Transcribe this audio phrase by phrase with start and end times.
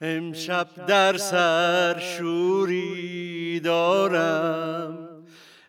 [0.00, 5.08] امشب در سر شوری دارم.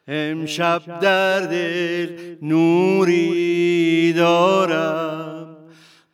[0.07, 5.57] امشب در دل نوری دارم.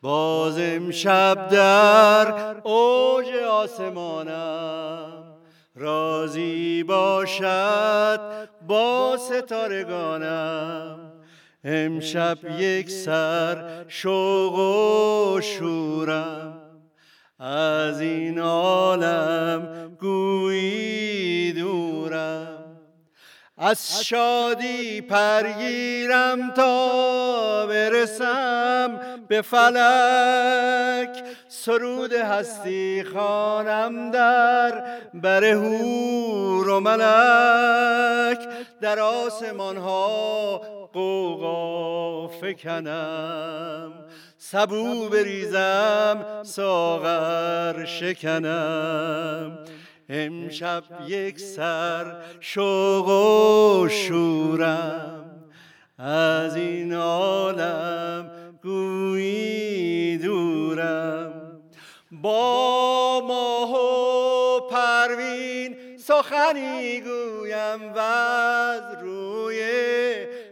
[0.02, 5.24] باز امشب در اوج آسمانم.
[5.76, 8.20] رازی باشد
[8.68, 11.00] با ستارگانم.
[11.64, 16.55] امشب یک سر شوق و شورم.
[17.46, 22.48] از این عالم گویی دورم.
[23.58, 31.24] از شادی پرگیرم تا برسم به فلک.
[31.48, 38.40] سرود هستی خانم در بر هور و ملک.
[38.82, 40.58] در آسمان ها
[40.94, 43.94] قوقا فکنم.
[44.52, 49.60] سبو بریزم ساغر شکنم.
[50.10, 55.26] امشب یک سر شوق و شورم.
[55.98, 58.32] از این عالم
[58.64, 61.62] گویی دورم.
[62.12, 69.60] با ماه و پروین سخنی گویم و از روی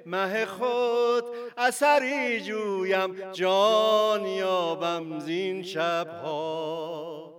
[0.06, 1.24] مه خود
[1.58, 7.34] اثری جویم جان یابم زین شبها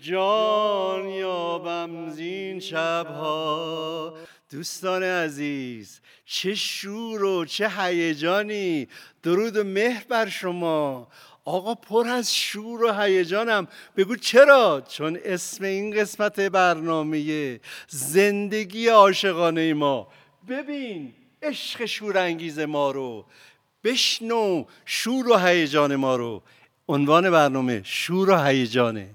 [0.00, 4.14] جان یابم زین شبها
[4.50, 6.00] دوستان عزیز
[6.32, 8.88] چه شور و چه هیجانی.
[9.22, 11.08] درود و مهر بر شما.
[11.44, 13.68] آقا پر از شور و هیجانم.
[13.96, 20.08] بگو چرا؟ چون اسم این قسمت برنامه زندگی عاشقانه ما.
[20.48, 23.24] ببین عشق شورانگیز ما رو.
[23.84, 26.42] بشنو شور و هیجان ما رو.
[26.88, 29.10] عنوان برنامه شور و هیجانه.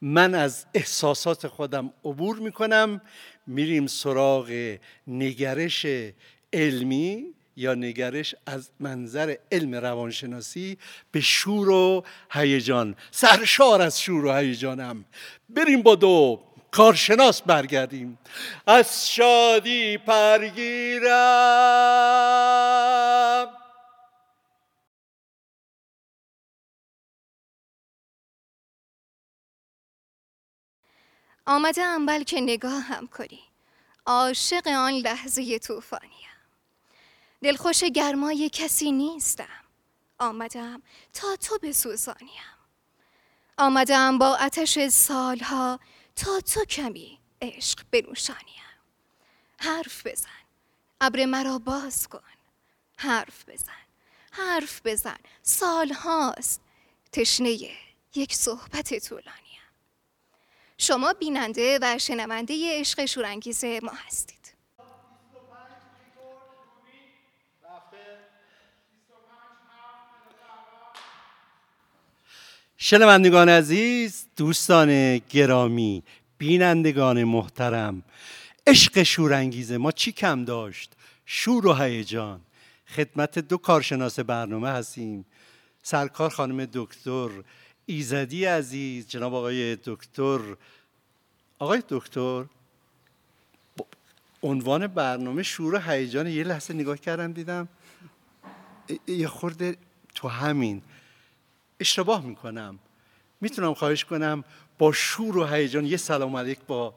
[0.00, 3.00] من از احساسات خودم عبور می‌کنم.
[3.46, 4.76] میریم سراغ
[5.06, 5.86] نگرش
[6.52, 7.24] علمی
[7.56, 10.78] یا نگرش از منظر علم روانشناسی
[11.12, 12.96] به شور و هیجان.
[13.10, 15.04] سرشار از شور و هیجانم.
[15.48, 16.42] بریم با دو.
[16.70, 18.18] کارشناس برگردیم.
[18.66, 21.10] از شادی پرگیرم.
[31.50, 33.40] آمدم بلکه هم کنی.
[34.06, 36.28] عاشق آن لحظه طوفانیم
[37.42, 39.64] دلخوش گرمای کسی نیستم.
[40.18, 42.42] آمدم تا تو بسوزانیم
[43.58, 45.80] آمدم با آتش سالها
[46.16, 48.64] تا تو کمی عشق بنوشانیم
[49.58, 50.28] حرف بزن.
[51.00, 52.20] ابر مرا باز کن.
[52.96, 53.82] حرف بزن.
[54.32, 55.18] حرف بزن.
[55.42, 56.60] سال هاست
[57.12, 57.58] تشنه
[58.14, 59.49] یک صحبت طولانیم
[60.82, 64.54] شما بیننده و شنونده عشق شورانگیز ما هستید.
[72.76, 76.02] شنوندگان عزیز دوستان گرامی
[76.38, 78.02] بینندگان محترم
[78.66, 80.92] عشق شورانگیز ما چی کم داشت؟
[81.26, 82.40] شور و هیجان.
[82.96, 85.26] خدمت دو کارشناس برنامه هستیم.
[85.82, 87.28] سرکار خانم دکتر
[87.86, 90.40] ایزدی عزیز جناب آقای دکتر.
[91.58, 92.44] آقای دکتر
[94.42, 97.68] عنوان برنامه شور و هیجان یه لحظه نگاه کردم دیدم
[99.06, 99.76] یه خورده
[100.14, 100.82] تو همین.
[101.80, 102.78] اشتباه می‌کنم.
[103.40, 104.44] می‌تونم خواهش کنم
[104.78, 106.94] با شور و هیجان یه سلام علیک با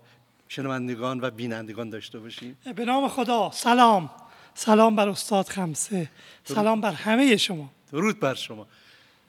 [0.48, 2.58] شنوندگان و بینندگان داشته باشیم.
[2.76, 3.52] به نام خدا.
[3.54, 4.10] سلام.
[4.56, 6.10] سلام بر استاد خمسه.
[6.44, 7.70] سلام بر همه شما.
[7.92, 8.68] درود بر شما.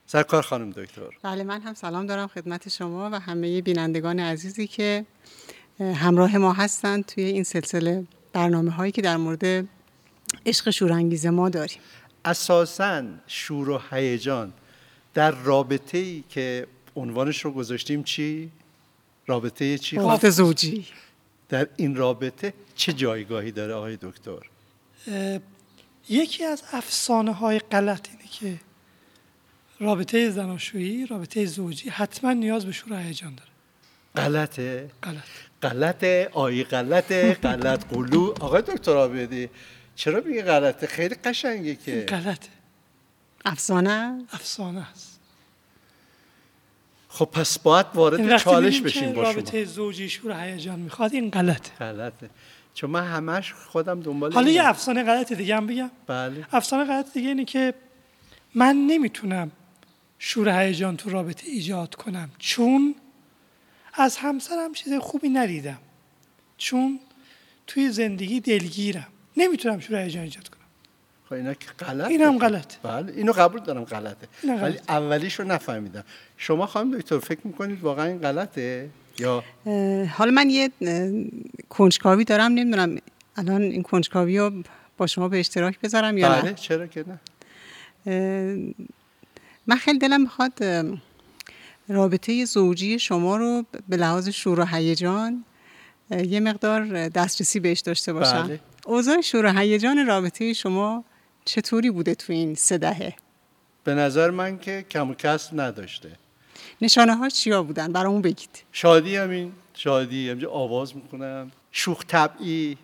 [0.06, 5.06] سرکار خانم دکتر بله من هم سلام دارم خدمت شما و همه بینندگان عزیزی که
[5.81, 9.69] همراه ما هستند توی این سلسله برنامه هایی که در مورد
[10.46, 11.78] عشق شورانگیز ما داریم
[12.25, 14.52] اساسا شور و هیجان
[15.14, 18.50] در رابطه ای که عنوانش رو گذاشتیم چی؟
[19.26, 20.87] رابطه چی؟ رابطه زوجی
[21.49, 24.38] در این رابطه چه جایگاهی داره آقای دکتر؟
[26.08, 28.61] یکی از افسانه های غلط اینه که
[29.84, 33.50] رابطه زناشویی رابطه زوجی حتما نیاز به شور و هیجان داره.
[34.16, 34.90] غلطه.
[35.02, 35.22] غلط.
[35.62, 36.31] غلطه.
[36.32, 37.34] آی غلطه.
[37.34, 38.34] غلط قلو.
[38.40, 39.48] آقای دکتر آبیدی
[39.96, 42.04] چرا میگه غلطه؟ خیلی قشنگه که.
[42.08, 42.48] غلطه.
[43.44, 45.20] افسانه افسانه است.
[47.08, 49.32] خب پس باید وارد چالش بشیم با شما.
[49.32, 51.70] رابطه زوجی شور و هیجان می‌خواد این غلطه.
[51.80, 52.30] غلطه.
[52.75, 54.50] چون من همش خودم دنبال حالا.
[54.50, 55.90] یه افسانه غلط دیگه هم بگم.
[56.06, 56.46] بله.
[56.52, 57.75] افسانه غلط دیگه اینه که
[58.54, 59.50] من نمی‌تونم
[60.26, 62.31] شور هیجان تو رابطه ایجاد کنم.
[62.38, 62.94] چون
[63.94, 65.79] از همسرم چیز خوبی ندیدم.
[66.59, 67.00] چون
[67.67, 69.06] توی زندگی دلگیرم.
[69.37, 70.61] نمی‌تونم شور هیجان ایجاد کنم.
[71.25, 74.29] خب اینا که غلط این هم غلط بله اینو قبول دارم غلطه.
[74.44, 74.93] ولی غلطه.
[74.93, 76.05] اولیش رو نفهمیدم.
[76.37, 78.88] شما خانم دکتر فکر می‌کنید واقعا این غلطه؟
[79.19, 79.44] یا؟
[80.06, 80.71] حالا من یه
[81.69, 82.53] کنجکاوی دارم.
[82.53, 82.97] نمی‌دونم
[83.37, 84.62] الان این کنجکاوی رو
[84.97, 87.19] با شما به اشتراک بذارم یا بله نه چرا که نه؟
[89.66, 90.64] من خیلی دلم می‌خواد
[91.88, 95.44] رابطه زوجی شما رو به لحاظ شور و هیجان
[96.11, 98.43] یه مقدار دسترسی بهش داشته باشم.
[98.43, 98.61] بله.
[98.87, 101.05] اوضاع شور و هیجان رابطه شما
[101.44, 103.14] چطوری بوده تو این سه دهه؟
[103.84, 106.12] به نظر من که کم و کسر نداشته.
[106.82, 108.62] نشانه ها چیا بودن؟ برامون بگید.
[108.72, 112.78] شادی همین شادی همینجا آواز می‌کنم شوخ طبعی.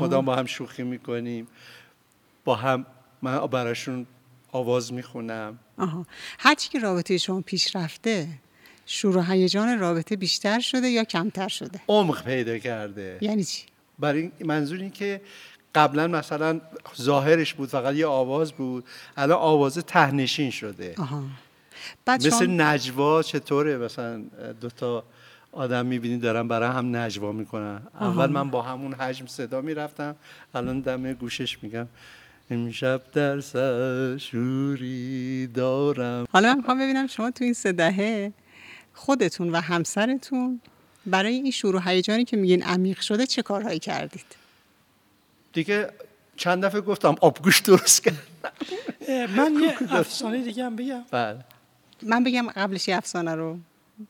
[0.00, 1.48] مدام با هم شوخی می‌کنیم.
[2.44, 2.86] با هم
[3.22, 4.06] من براشون
[4.52, 5.58] آواز می‌خونم.
[5.78, 6.06] آها.
[6.38, 8.28] هرچی که رابطه شما پیش رفته
[8.86, 13.18] شور و هیجان رابطه بیشتر شده یا کمتر شده؟ عمق پیدا کرده.
[13.20, 13.62] یعنی چی؟
[13.98, 15.20] برای منظور این که
[15.74, 16.60] قبلا مثلا
[17.00, 18.84] ظاهرش بود فقط یه آواز بود
[19.16, 20.94] الان آواز تهنشین شده.
[20.98, 21.24] آها.
[22.04, 24.22] بعد مثل شما نجوا چطوره؟ مثلا
[24.60, 25.04] دوتا
[25.52, 27.82] آدم می‌بینی دارن برای هم نجوا می‌کنن.
[28.00, 30.16] اول من با همون حجم صدا می‌رفتم
[30.54, 31.86] الان دم گوشش میگم.
[32.50, 36.26] امشب در سر شوری دارم.
[36.32, 38.32] حالا من می‌خوام ببینم شما تو این سه دهه
[38.94, 40.60] خودتون و همسرتون
[41.06, 44.26] برای این شور و هیجانی که میگین عمیق شده چه کارهایی کردید؟
[45.52, 45.90] دیگه
[46.36, 48.26] چند دفعه گفتم آبگوش درست کرد
[49.36, 51.02] من یه افسانه دیگه هم بگم.
[51.10, 51.38] بله.
[52.02, 53.58] من بگم قبلش یه افسانه رو.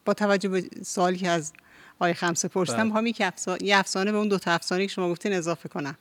[0.05, 1.53] با توجه به سوالی که از
[1.99, 2.85] آقای خمسه پرسیدم بله.
[2.85, 5.97] می‌خوام یک افسانه یه افسانه به اون دو تا افسانه که شما گفتین اضافه کنم.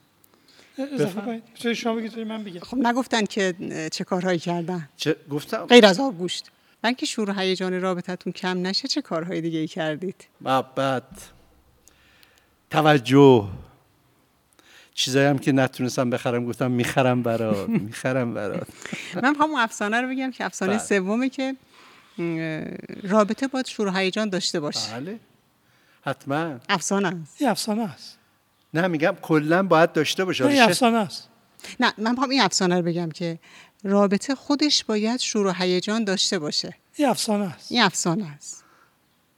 [0.93, 2.59] اضافه شما بگید من بگم.
[2.59, 3.53] خب نگفتن که
[3.91, 4.89] چه کارهایی کردن.
[4.97, 5.65] چه گفتم.
[5.65, 6.51] غیر از آبگوشت
[6.81, 11.03] بلکه شور و هیجان رابطتون کم نشه چه کارهای دیگه ای کردید؟ محبت
[12.69, 13.47] توجه.
[14.93, 18.67] چیزایی هم که نتونستم بخرم گفتم می‌خرم برات می‌خرم برات.
[19.23, 20.81] من می‌خوام اون افسانه رو بگم که افسانه بله.
[20.81, 21.55] سومه که
[23.03, 24.93] رابطه باید شور و هیجان داشته باشه.
[24.93, 25.19] بله.
[26.05, 26.59] حتما.
[26.69, 27.41] افسانه است.
[27.41, 28.17] یه افسانه است.
[28.73, 30.47] نه میگم کلا باید داشته باشه.
[30.47, 31.29] نه افسانه است.
[31.79, 33.39] نه من می‌خوام این افسانه رو بگم که
[33.83, 36.75] رابطه خودش باید شور و هیجان داشته باشه.
[36.97, 37.71] یه افسانه است.
[37.71, 38.63] این افسانه است.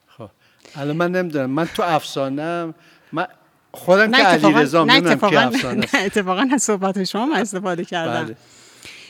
[0.08, 0.30] خب.
[0.76, 1.50] الان من نمی‌دونم.
[1.50, 2.74] من تو افسانم
[3.12, 3.28] من
[3.72, 6.02] خودم که علی اتفاقا رزام نه نمی‌دونم کی اتفاقا افسانه نه.
[6.06, 8.26] اتفاقا از صحبت شما من استفاده کردم.
[8.26, 8.36] بله.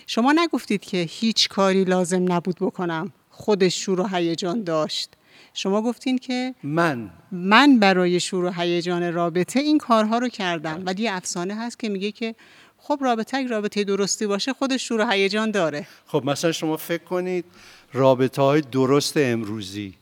[0.07, 3.11] شما نگفتید که هیچ کاری لازم نبود بکنم.
[3.29, 5.09] خودش شور و هیجان داشت.
[5.59, 7.09] شما گفتین که من.
[7.31, 12.11] من برای شور و هیجان رابطه این کارها رو کردم ولی افسانه هست که میگه
[12.11, 12.35] که
[12.77, 15.87] خب رابطه اگه رابطه درستی باشه خودش شور و هیجان داره.
[16.07, 17.45] خب مثلا شما فکر کنید
[17.93, 19.93] رابطه های درست امروزی.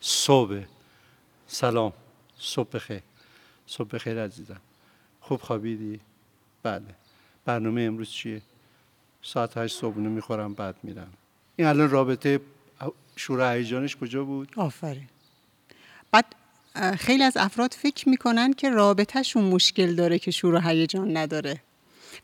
[0.00, 0.60] صبح.
[1.46, 1.92] سلام.
[2.38, 3.02] صبح بخیر.
[3.66, 4.60] صبح بخیر عزیزم.
[5.20, 6.00] خوب خوابیدی؟
[6.62, 6.94] بله.
[7.44, 8.42] برنامه امروز چیه؟
[9.22, 11.12] ساعت هشت صبحونه می‌خورم بعد میرم.
[11.56, 12.40] این الان رابطه
[13.16, 15.08] شور هیجانش کجا بود؟ آفرین.
[16.12, 16.24] بعد
[16.98, 21.60] خیلی از افراد فکر می‌کنن که رابطهشون مشکل داره که شور و هیجان نداره.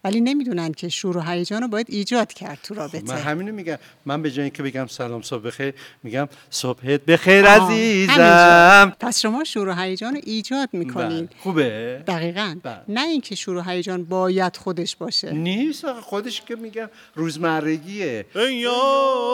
[0.04, 3.52] ولی نمی‌دونن که شور و هیجان رو باید ایجاد کرد تو خب من رابطه همینو
[3.52, 3.78] میگم.
[4.06, 8.96] من به جای اینکه بگم سلام صبح بخیر میگم صبحت بخیر عزیزم.
[9.00, 11.26] پس شما شور و هیجان رو ایجاد می‌کنین.
[11.26, 11.28] بله.
[11.42, 12.56] خوبه؟ دقیقا.
[12.62, 12.80] بله.
[12.88, 15.32] نه اینکه شور و هیجان باید خودش باشه.
[15.32, 18.26] نیست خودش که میگم روزمرگیه.
[18.34, 19.26] ای یار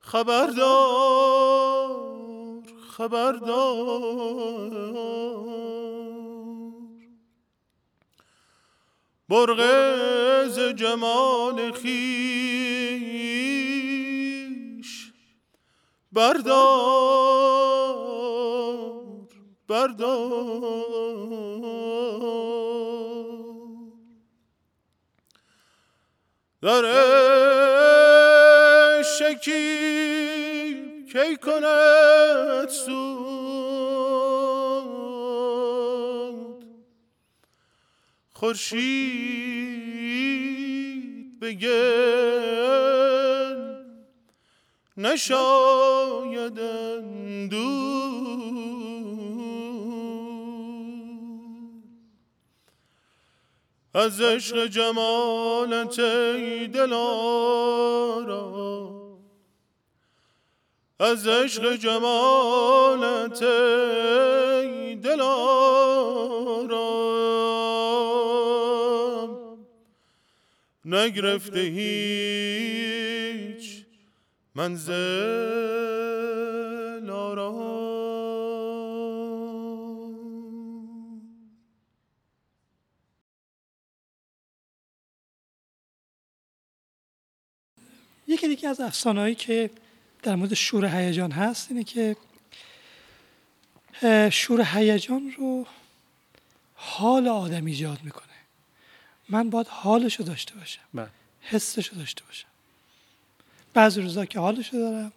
[0.00, 1.83] خبردار.
[2.96, 4.70] خبردار.
[9.28, 9.60] برق
[10.48, 11.92] ز جمال خیش.
[16.12, 17.34] بردار
[19.68, 20.94] بردار.
[26.62, 26.84] در
[29.02, 30.23] شکی
[31.14, 33.04] کی کند سود؟
[38.32, 39.44] خورشید
[41.40, 42.74] بگن
[44.96, 47.84] نشاید اندود
[53.94, 57.64] از عشق جمالت ای دلارا
[61.00, 66.14] از عشق جمالت ای دلارا
[70.84, 71.94] نگرفته هیچ
[74.54, 74.94] منزل
[77.10, 77.74] آرام.
[88.26, 89.70] یکی دیگه از افسانه‌هایی که
[90.24, 92.16] در مورد شور هیجان هست اینه که
[94.30, 95.66] شور هیجان رو
[96.74, 98.24] حال آدم ایجاد می‌کنه
[99.28, 101.08] من باید حالش رو داشته باشم بله.
[101.40, 102.48] حسش رو داشته باشم
[103.74, 105.12] بعضی روزا که حالش رو دارم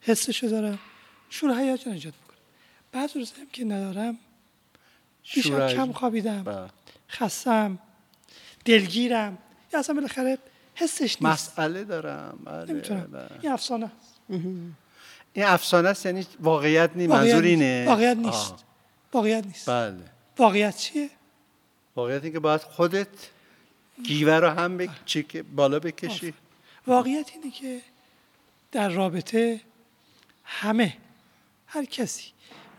[0.00, 0.78] حسش رو دارم
[1.30, 2.38] شور هیجان ایجاد می‌کنه
[2.92, 4.18] بعضی روزا هم که ندارم
[5.22, 5.74] هیجان.
[5.74, 6.68] کم خوابیدم بله.
[7.10, 7.78] خستم
[8.64, 9.38] دلگیرم
[9.72, 10.38] یا اصلا بالاخره
[10.74, 13.30] حسش نیست مسئله دارم بله، نمی‌تونم.
[13.42, 14.13] این افسانه است.
[14.28, 17.42] این افسانه است یعنی واقعیت نیست منظور.
[17.42, 17.84] اینه.
[17.88, 18.52] واقعیت نیست.
[18.52, 18.58] آه،
[19.12, 19.70] واقعیت نیست.
[19.70, 20.04] بله.
[20.38, 21.10] واقعیت چیه؟
[21.96, 23.08] واقعیت اینه که باید خودت
[24.02, 25.04] گیوه رو هم بک...
[25.28, 26.34] که بالا بکشی.
[26.86, 27.80] واقعیت اینه که
[28.72, 29.60] در رابطه
[30.44, 30.96] همه
[31.66, 32.24] هر کسی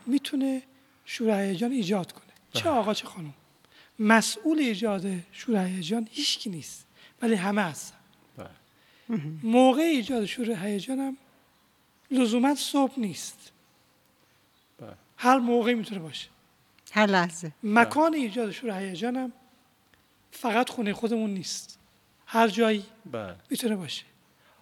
[0.05, 0.61] می‌تونه
[1.05, 2.23] شور هیجان ایجاد کنه.
[2.53, 3.33] چه آقا چه خانم.
[3.99, 6.85] مسئول ایجاد شور هیجان هیچکی نیست
[7.21, 7.95] ولی همه هستن.
[8.37, 8.49] بله.
[9.43, 11.17] موقع ایجاد شور هیجان هم
[12.11, 13.51] لزوما صبح نیست.
[14.79, 14.93] بله.
[15.17, 16.27] هر موقع می‌تونه باشه.
[16.91, 17.51] هر لحظه.
[17.63, 19.33] مکان ایجاد شور هیجان هم
[20.31, 21.79] فقط خونه خودمون نیست.
[22.25, 23.35] هر جایی بله.
[23.49, 24.03] می‌تونه باشه.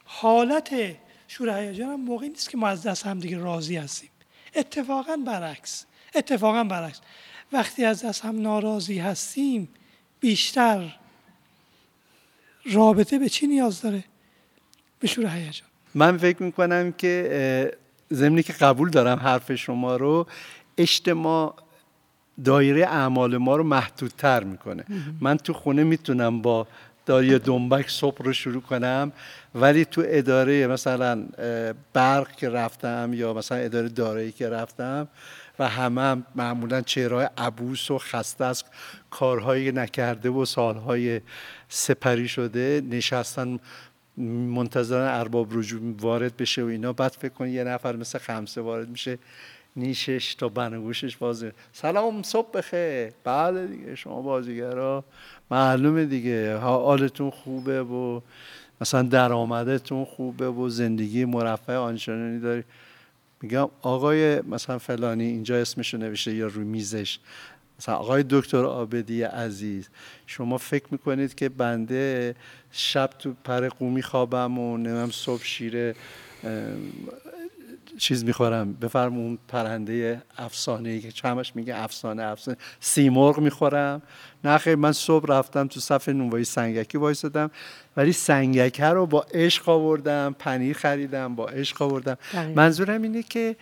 [0.06, 0.98] حالت
[1.28, 4.10] شور هیجان هم موقعی نیست که ما از دست هم دیگه راضی هستیم.
[4.56, 5.86] اتفاقا برعکس.
[6.16, 7.02] اتفاقا برعکس.
[7.52, 9.70] وقتی از دست هم ناراضی هستیم
[10.20, 11.00] بیشتر
[12.66, 14.04] رابطه به چی نیاز داره؟
[15.00, 15.70] به شور هیجان.
[15.96, 17.72] من فکر می‌کنم که
[18.14, 20.28] ضمنی که قبول دارم حرف شما رو
[20.78, 21.56] اجتماع
[22.46, 24.86] دایره اعمال ما رو محدودتر می‌کنه.
[25.22, 26.68] من تو خونه می‌تونم با
[27.06, 29.12] داری دنبک صبح رو شروع کنم
[29.56, 31.26] ولی تو اداره مثلا
[31.94, 35.08] برق که رفتم یا مثلا اداره دارایی که رفتم
[35.60, 38.64] و همه هم معمولا چهرهای عبوس و خسته از
[39.10, 41.22] کارهایی نکرده و سالهای
[41.70, 43.60] سپری شده نشستن
[44.18, 46.94] منتظرن ارباب رجوع وارد بشه و اینا.
[46.94, 49.18] بعد فکر کن یه نفر مثل خمسه وارد میشه
[49.76, 51.52] نیشش تا بنگوشش بازه.
[51.74, 53.14] سلام صبح بخیر.
[53.24, 55.06] بله دیگه شما بازیگرا.
[55.52, 56.58] معلومه دیگه.
[56.58, 58.22] حالتون خوبه و
[58.82, 62.64] مثلا درآمدتون خوبه و زندگی مرفه آنچنانی داری.
[63.42, 67.20] میگم آقای مثلا فلانی اینجا اسمشو نوشته یا روی میزش.
[67.84, 69.90] مثلا آقای دکتر آبدی عزیز
[70.28, 72.36] شما فکر می‌کنید که بنده
[72.72, 75.96] شب تو پر قومی خوابم و نمیم صبح شیر
[77.98, 84.02] چیز می‌خورم بفرم اون پرنده افسانه ای که همش میگه افسانه افسانه سیمرغ می‌خورم
[84.44, 87.52] نه خیر من صبح رفتم تو صف نونوایی سنگکی وایسادم
[87.98, 92.18] ولی سنگکه رو با عشق آوردم پنیر خریدم با عشق آوردم.
[92.56, 93.56] منظورم اینه که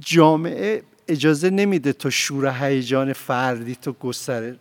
[0.00, 4.54] جامعه اجازه نمیده تو شور هیجان فردی تو گستر...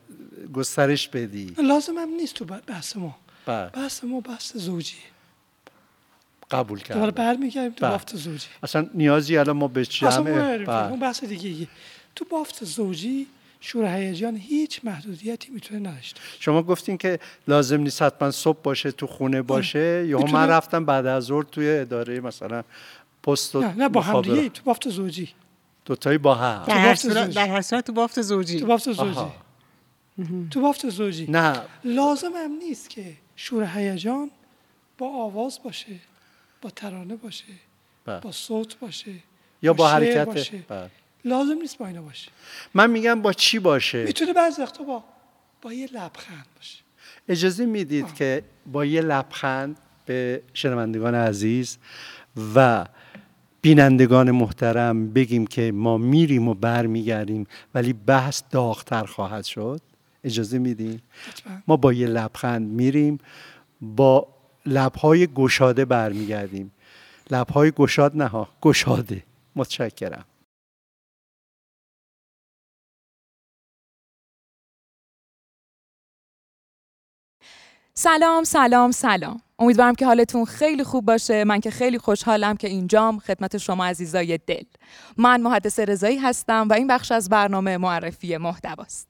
[0.54, 1.56] گسترش بدی.
[1.58, 3.16] لازم هم نیست تو بحث ما.
[3.46, 3.70] بله.
[3.70, 5.00] بحث ما بحث زوجیه
[6.52, 7.24] قبول دوباره کردم.
[7.24, 7.92] برمیگردیم تو بله.
[7.92, 8.48] بافت زوجی.
[8.64, 10.90] اصلا نیازی الان ما به اصلا جمع اون بله.
[10.90, 11.68] اون بحث دیگه
[12.16, 13.28] تو بافت زوجی
[13.60, 16.20] شور هیجان هیچ محدودیتی می‌تونه نداشته.
[16.40, 20.06] شما گفتین که لازم نیست حتما صبح باشه تو خونه باشه.
[20.08, 22.64] یا من رفتم بعد از ظهر توی اداره مثلا
[23.24, 24.22] پست نه نه با هم.
[24.22, 25.30] دیگه تو بافت زوجی.
[25.86, 27.30] دوتایی با هم در هر صورت.
[27.30, 29.36] در هر صورت تو بافت زوجی تو بافت زوجی آها.
[30.52, 34.32] تو بافت زوجی نه لازم هم نیست که شور هیجان
[34.98, 35.96] با آواز باشه
[36.62, 37.44] با ترانه باشه
[38.06, 38.20] بله.
[38.20, 39.12] با صوت باشه
[39.62, 40.63] یا با حرکت باشه.
[40.68, 40.90] بله.
[41.25, 42.32] لازم نیست با اینا باشه
[42.74, 45.04] من میگم با چی باشه می‌تونه بعضی وقتا با
[45.62, 46.80] با یه لبخند باشه
[47.30, 51.78] اجازه می‌دید که با یه لبخند به شنوندگان عزیز
[52.56, 52.86] و
[53.63, 59.82] بینندگان محترم بگیم که ما میریم و برمیگردیم ولی بحث داغتر خواهد شد.
[60.24, 61.01] اجازه میدیم
[61.67, 63.17] ما با یه لبخند میریم
[63.82, 64.27] با
[64.65, 66.72] لبهای گشاده برمیگردیم.
[67.32, 69.24] لبهای گشاد نه ها گشاده.
[69.55, 70.25] متشکرم.
[77.96, 79.42] سلام سلام سلام.
[79.60, 81.44] امیدوارم که حالتون خیلی خوب باشه.
[81.44, 84.64] من که خیلی خوشحالم که اینجام خدمت شما عزیزای دل.
[85.18, 89.10] من محدث رضایی هستم و این بخش از برنامه معرفی محتواست.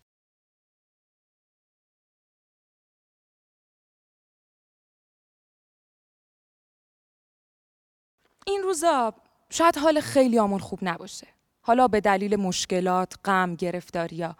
[8.47, 9.13] این روزا
[9.49, 11.27] شاید حال خیلی آمون خوب نباشه.
[11.61, 14.35] حالا به دلیل مشکلات، غم، گرفتاریا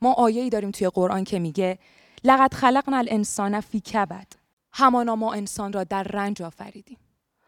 [0.00, 1.78] ما آیه‌ای داریم توی قرآن که میگه
[2.24, 4.26] لقد خلقنا الانسان فی کبد.
[4.72, 6.98] همانا ما انسان را در رنج آفریدیم.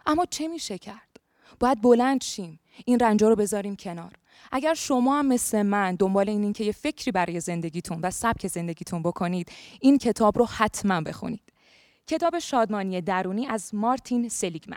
[0.06, 1.20] اما چه میشه کرد؟
[1.60, 4.12] باید بلند شیم این رنجا رو بذاریم کنار.
[4.52, 9.02] اگر شما هم مثل من دنبال اینین که یه فکری برای زندگیتون و سبک زندگیتون
[9.02, 11.42] بکنید این کتاب رو حتما بخونید.
[12.06, 14.76] کتاب شادمانی درونی از مارتین سلیگمن.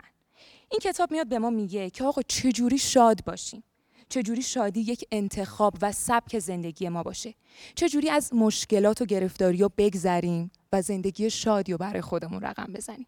[0.70, 3.64] این کتاب میاد به ما میگه که آقا چجوری شاد باشیم؟
[4.08, 7.34] چجوری شادی یک انتخاب و سبک زندگی ما باشه؟
[7.74, 13.06] چجوری از مشکلات و گرفتاری رو بگذریم و زندگی شادی رو برای خودمون رقم بزنیم؟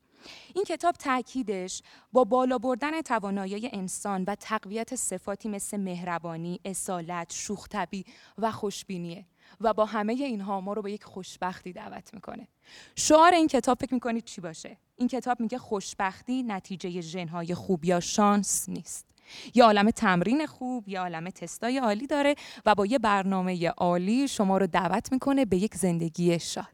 [0.54, 8.04] این کتاب تاکیدش با بالا بردن توانایی انسان و تقویت صفاتی مثل مهربانی، اصالت، شوختبی
[8.38, 9.26] و خوشبینیه
[9.60, 12.48] و با همه اینها ما رو به یک خوشبختی دعوت می‌کنه.
[12.96, 18.00] شعار این کتاب فکر می‌کنید چی باشه؟ این کتاب میگه خوشبختی نتیجه ژنهای خوب یا
[18.00, 19.06] شانس نیست.
[19.54, 22.34] یه عالم تمرین خوب یه عالم تستای عالی داره
[22.66, 26.66] و با یه برنامه عالی شما رو دعوت می‌کنه به یک زندگی شاد.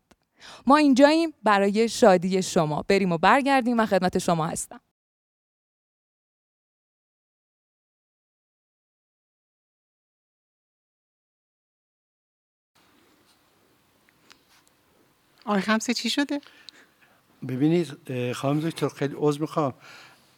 [0.66, 2.84] ما اینجاییم برای شادی شما.
[2.88, 4.80] بریم و برگردیم و خدمت شما هستم.
[15.44, 16.40] آقای خمسه چی شده؟
[17.48, 19.74] ببینید خانم دکتر خیلی عذر می‌خوام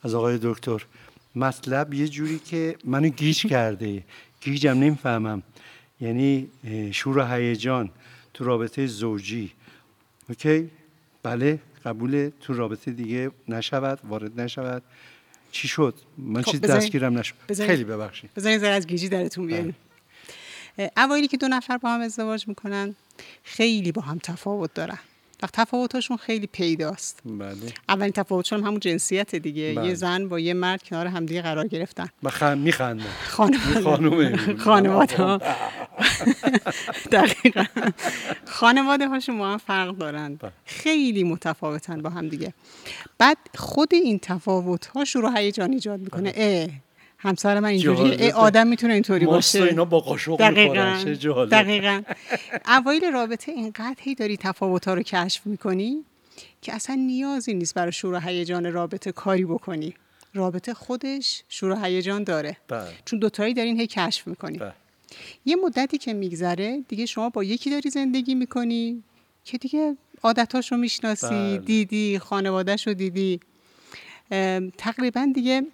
[0.02, 0.86] از آقای دکتر.
[1.36, 4.04] مطلب یه جوری که منو گیج کرده.
[4.40, 5.42] گیجم نمی‌فهمم.
[6.00, 6.48] یعنی
[6.92, 7.90] شور و هیجان
[8.34, 9.52] تو رابطه زوجی.
[10.28, 10.70] OK؟
[11.22, 14.82] بله قبول تو رابطه دیگه نشود وارد نشود.
[15.52, 17.34] چی شد؟ من خب، چیز دستگیرم نشد.
[17.66, 18.30] خیلی ببخشید.
[18.36, 19.76] بذارین ذره از گیجی درتون بیاریم.
[20.78, 22.94] اه، اوایلی که دو نفر با هم ازدواج می‌کنن
[23.42, 24.98] خیلی با هم تفاوت دارن.
[25.42, 27.20] و تفاوتاشون خیلی پیداست.
[27.24, 27.54] بله.
[27.88, 29.74] اولین تفاوتشون همون جنسیت دیگه.
[29.76, 29.86] بله.
[29.86, 32.08] یه زن با یه مرد کنار همدیگه قرار گرفتن.
[32.22, 32.42] من خ...
[32.42, 34.56] میخندم خانواده.
[34.56, 35.40] خانواده ها.
[37.12, 37.64] دقیقا.
[38.46, 40.34] خانواده هاشون با هم فرق دارن.
[40.34, 40.52] بله.
[40.64, 42.54] خیلی متفاوتن با هم دیگه.
[43.18, 46.32] بعد خود این تفاوت ها شروع هیجان ایجاد می‌کنه.
[46.36, 46.68] اه.
[47.24, 48.26] همسر من اینجوریه جالبه.
[48.26, 49.62] اه آدم می‌تونه اینطوری باشه.
[49.62, 51.44] اینا با قاشق دقیقا.
[51.44, 52.02] دقیقا.
[52.66, 56.04] اوایل رابطه اینقدر هی داری تفاوت ها رو کشف می‌کنی
[56.62, 59.94] که اصلا نیازی نیست برای شور و هیجان رابطه کاری بکنی.
[60.34, 62.56] رابطه خودش شور و هیجان داره.
[62.68, 62.88] بله.
[63.04, 64.58] چون دوتایی دارین هی کشف می‌کنی.
[64.58, 64.72] بله.
[65.44, 69.02] یه مدتی که میگذره دیگه شما با یکی داری زندگی می‌کنی
[69.44, 71.58] که دیگه عادتاش رو می‌شناسی بله.
[71.58, 73.40] دیدی خانوادهش رو دیدی
[74.78, 75.66] تقریبا دیگه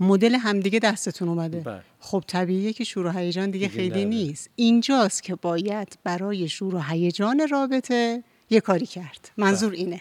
[0.00, 1.60] مدل همدیگه دستتون اومده.
[1.60, 1.82] بله.
[2.00, 4.04] خب طبیعیه که شور و هیجان دیگه, دیگه خیلی نره.
[4.04, 4.50] نیست.
[4.56, 9.30] اینجاست که باید برای شور و هیجان رابطه یه کاری کرد.
[9.36, 9.78] منظور بله.
[9.78, 10.00] اینه.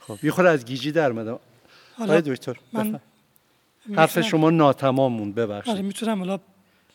[0.00, 1.38] خب یه خورده از گیجی در حالا
[1.98, 3.00] آقای دکتر من.
[3.96, 6.40] حرف شما ناتمام موند آره ببخشید می‌تونم حالا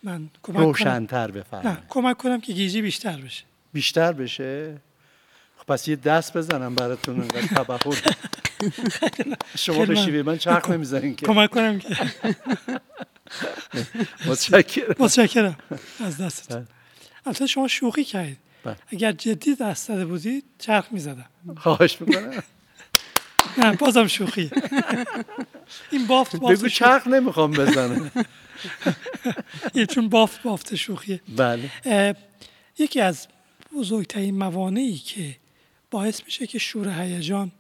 [0.04, 0.66] من کمک کنم.
[0.66, 3.44] روشنتر نه بفرمایید کمک کنم که گیجی بیشتر بشه.
[3.74, 4.78] بیشتر بشه؟
[5.58, 8.02] خب پس یه دست بزنم براتون انقدر تبخور.
[9.58, 11.26] شما به من- شیوه من چرخ نمی‌زنین که.
[11.26, 11.98] کمک کنم که.
[14.26, 14.96] متشکرم.
[15.00, 15.58] متشکرم.
[16.06, 16.54] از دستت.
[16.56, 16.66] بله.
[17.26, 18.38] البته شما شوخی کردید.
[18.64, 18.76] بله.
[18.88, 21.26] اگر جدی دست زده بودید چرخ می‌زدم.
[21.58, 22.44] خواهش می‌کنم.
[23.58, 24.52] نه بازم شوخیه
[25.92, 26.70] این بافت بافت بگو شوخی.
[26.70, 28.12] چرخ نمی‌خوام بزنه.
[29.74, 31.22] یه چون بافت بافت شوخیه.
[31.38, 32.16] بله.
[32.80, 33.28] یکی از
[33.76, 35.36] بزرگترین موانعی که
[35.92, 37.52] باعث میشه که شور هیجان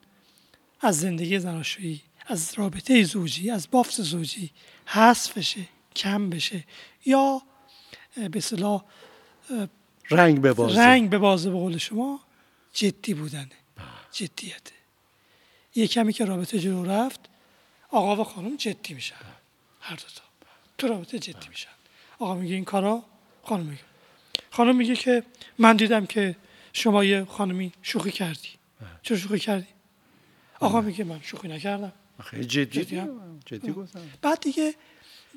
[0.81, 4.51] از زندگی زناشویی از رابطه زوجی از بافت زوجی
[4.85, 5.61] حذف بشه
[5.95, 6.63] کم بشه
[7.05, 7.41] یا
[8.15, 8.83] به اصطلاح
[10.09, 10.79] رنگ به بازه.
[10.79, 12.19] رنگ به بازه به قول شما
[12.73, 13.51] جدی بودنه.
[14.11, 14.71] جدیته
[15.75, 17.19] یه کمی که رابطه جلو رفت
[17.89, 19.15] آقا و خانم جدی میشن.
[19.81, 20.21] هر دو تا.
[20.77, 21.69] تو رابطه جدی میشن.
[22.19, 23.03] آقا میگه این کارا
[23.43, 23.81] خانم میگه.
[24.51, 25.23] خانم میگه که
[25.57, 26.35] من دیدم که
[26.73, 28.49] شما یه خانمی شوخی کردی.
[29.01, 29.67] چرا شوخی کردی؟
[30.59, 31.93] آقا میگه من شوخی نکردم
[32.23, 33.01] خیلی جدی جدی؟
[33.45, 34.73] جدی گفتم بعد دیگه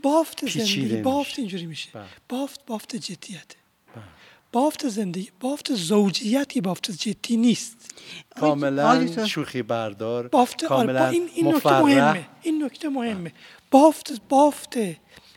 [0.02, 0.96] بافت زندگی.
[1.02, 2.04] بافت اینجوری میشه بله.
[2.28, 3.56] بافت بافت جدیته
[4.52, 7.94] بافت زندگی بافت زوجیتی بافت جدی نیست
[8.40, 9.26] کاملا.
[9.26, 11.80] شوخی بردار بافت با کاملا این این نکته.
[11.80, 13.32] مهمه این نکته مهمه
[13.70, 14.76] بافت بافت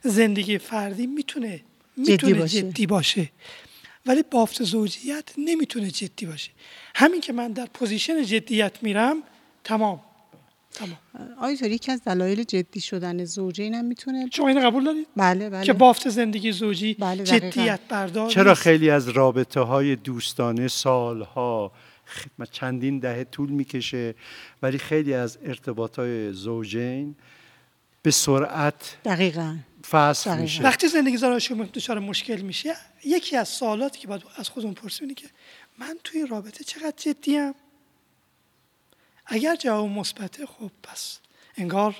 [0.03, 1.61] زندگی فردی می‌تونه
[1.97, 2.61] می‌تونه باشه.
[2.61, 3.31] جدی باشه
[4.05, 6.51] ولی بافت زوجیت نمی‌تونه جدی باشه
[6.95, 9.23] همین که من در position جدیت میرم
[9.65, 10.01] تمام.
[10.71, 10.97] تمام.
[11.39, 15.65] آیا یکی از دلایل جدی شدن زوجین هم می‌تونه شما اینو قبول دارید؟ بله بله.
[15.65, 17.23] که بافت زندگی زوجی بله،.
[17.23, 18.53] جدیت بردار چرا.
[18.53, 21.71] خیلی از رابطه های دوستانه سالها
[22.51, 24.15] چندین دهه طول می‌کشه
[24.61, 27.15] ولی خیلی از ارتباط های زوجین
[28.01, 29.57] به سرعت دقیقا.
[29.89, 30.37] فصل.
[30.37, 30.63] میشه.
[30.63, 32.75] وقتی زندگی زناشویی دچار مشکل میشه
[33.05, 35.27] یکی از سوالاتی که باید از خودمون پرسیم که
[35.79, 37.53] من توی رابطه چقدر جدیم؟
[39.25, 41.19] اگر جواب مثبته خب پس
[41.57, 41.95] انگار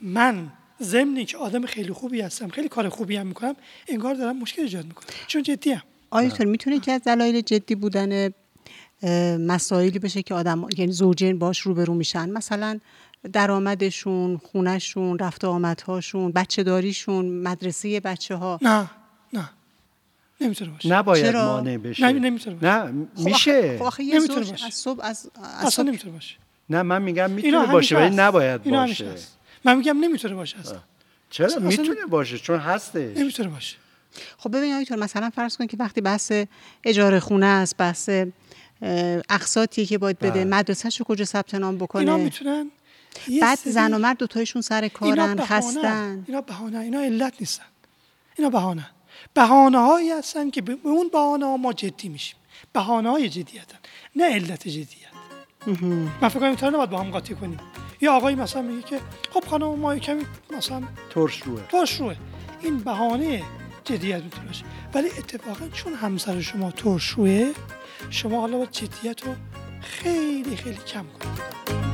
[0.00, 3.56] من ضمنی که آدم خیلی خوبی هستم خیلی کار خوبی هم می‌کنم
[3.88, 5.06] انگار دارم مشکل ایجاد می‌کنم.
[5.26, 5.82] چون جدی هم.
[6.28, 8.30] دکتر می‌تونه که از دلایل جدی بودن
[9.38, 12.80] مسائلی بشه که آدم یعنی زوجین باش روبرو میشن؟ مثلا
[13.32, 18.90] درآمدشون خونهشون رفت و آمدهاشون بچه داریشون مدرسه بچه ها نه
[19.32, 19.50] نه.
[20.40, 20.88] نمی‌تونه باشه.
[20.88, 22.06] نباید چرا؟ مانع بشه.
[22.06, 22.92] نه، نمی‌تونه باشه.
[22.92, 23.78] نه میشه.
[23.78, 24.66] خب آخه یه نمی‌تونه زوج باشه.
[24.66, 26.36] از صبح از, از اصلا نمی‌تونه باشه.
[26.72, 28.16] نه من میگم اینا می‌تونه باشه ولی.
[28.16, 29.10] نباید اینا باشه.
[29.12, 29.38] هست.
[29.64, 30.78] من میگم نمی‌تونه باشه اصلا.
[31.30, 33.16] چرا؟ می‌تونه باشه چون هستش.
[33.16, 33.76] نمی‌تونه باشه.
[34.38, 36.32] خب ببین دکتر مثلا فرض کن که وقتی بحث
[36.84, 38.10] اجاره خونه است بحث
[39.30, 40.44] اقساطی که باید بده بله.
[40.44, 42.70] مدرسه‌ش رو کجا ثبت نام اینا بکنه می‌تونن
[43.28, 45.40] یه بعد سری- زن و مرد دوتایشون سر اینا کارن.
[45.44, 46.24] خستن.
[46.26, 47.64] اینا بهانه اینا علت نیستن.
[48.38, 48.86] اینا بهانه.
[49.34, 52.36] بهانه هایی هستن که به به اون بهانه ها ما جدی میشیم.
[52.72, 53.78] بهانه های جدیتن
[54.16, 55.11] نه علت جدیت
[55.66, 57.58] من فکر کنم نباید با هم قاطی کنیم.
[58.00, 59.00] یه آقایی مثلا میگه که
[59.34, 61.60] خب خانم ما کمی مثلا ترش روه.
[61.70, 62.16] ترش روه.
[62.60, 63.42] این بهانه
[63.84, 67.52] جدیت می‌تونه باشه ولی اتفاقا چون همسر شما ترش روه
[68.10, 69.34] شما حالا باید جدیت رو
[69.80, 71.91] خیلی خیلی کم کنید.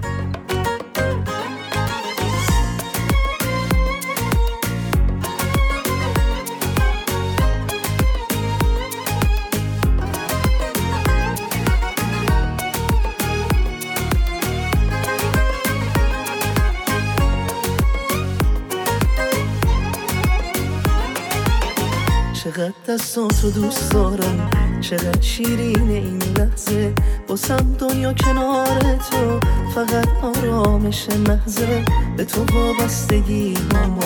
[22.89, 24.51] دستاتو دوست دارم.
[24.81, 26.93] چقدر شیرین این لحظه.
[27.29, 29.41] باسم دنیا کنار تو.
[29.75, 31.85] فقط آرامش محضه.
[32.17, 34.03] به تو وابستگی هامو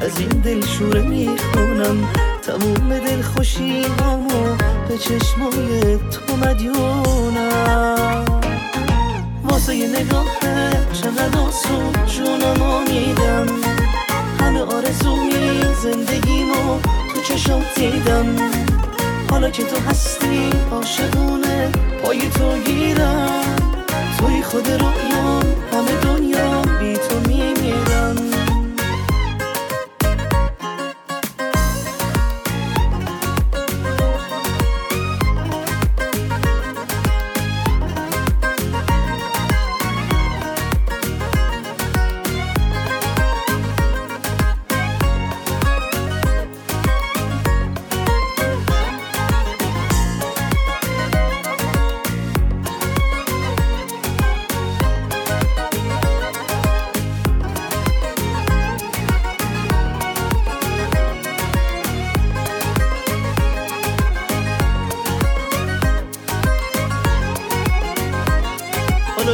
[0.00, 2.08] از این دلشوره می‌خونم.
[2.42, 4.56] تموم دل خوشی هامو
[4.88, 8.24] به چشمای تو مدیونم.
[9.44, 13.46] واسه یه نگاهه چقدر آسون جونمو میدم.
[14.40, 16.78] همه آرزوی زندگیمو
[17.36, 18.26] چشات دیدم.
[19.30, 21.72] حالا که تو هستی عاشقونه
[22.02, 23.30] پای تو گیرم.
[24.18, 25.55] توی خود رویام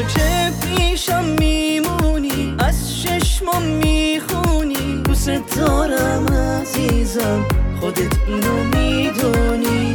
[0.08, 5.02] که پیشم میمونی از چشمام می‌خونی.
[5.04, 7.44] دوست دارم عزیزم
[7.80, 9.92] خودت اینو می‌دونی.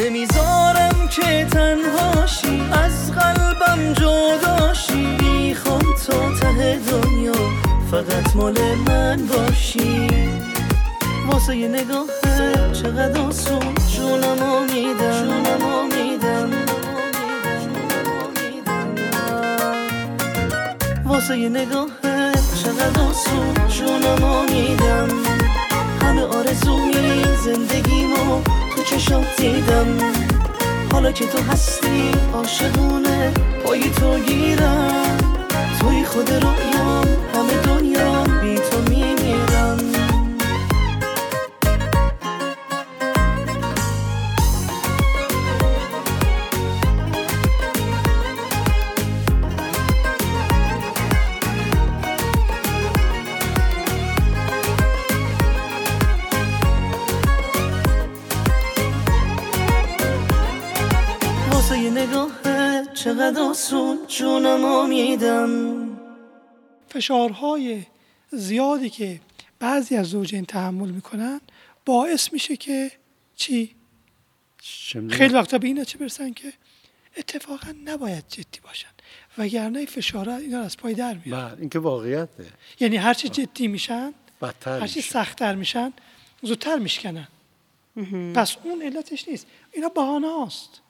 [0.00, 5.06] نمی‌ذارم که تنهاشی از قلبم جداشی.
[5.22, 7.32] می‌خوام تا ته دنیا
[7.90, 10.08] فقط مال من باشی.
[11.26, 13.74] واسه یه نگاهه چقدر آسون.
[13.96, 15.12] جونمو میدم.
[15.12, 16.63] جونمو میدم.
[21.24, 22.32] واسه یه نگاهه
[22.62, 25.08] چقدر آسون جونمو میدم
[26.02, 28.42] همه آرزوی زندگیمو
[28.76, 29.86] تو چشات دیدم.
[30.92, 33.32] حالا که تو هستی عاشقونه
[33.64, 35.18] پای تو گیرم.
[35.80, 37.06] توی خود رویام
[63.04, 66.00] چقدر آسون جونمو میدم
[66.88, 67.82] فشارهای
[68.30, 69.20] زیادی که
[69.58, 71.40] بعضی از زوجین تحمل می‌کنن
[71.86, 72.92] باعث میشه که
[73.36, 73.74] چی؟
[74.62, 75.08] چه.
[75.08, 76.52] خیلی وقتا به این نتیجه برسن که
[77.16, 78.88] اتفاقا نباید جدی باشن.
[79.38, 81.48] وگرنه این فشارها اینا از پای در میارن.
[81.48, 82.46] بله این که واقعیته.
[82.80, 85.10] یعنی هرچی جدی میشن بدتر هرچی میشه.
[85.10, 85.92] سختتر میشن
[86.42, 87.28] زودتر میشکنن.
[88.34, 89.46] پس اون علتش نیست.
[89.72, 90.80] اینا بهانه هاست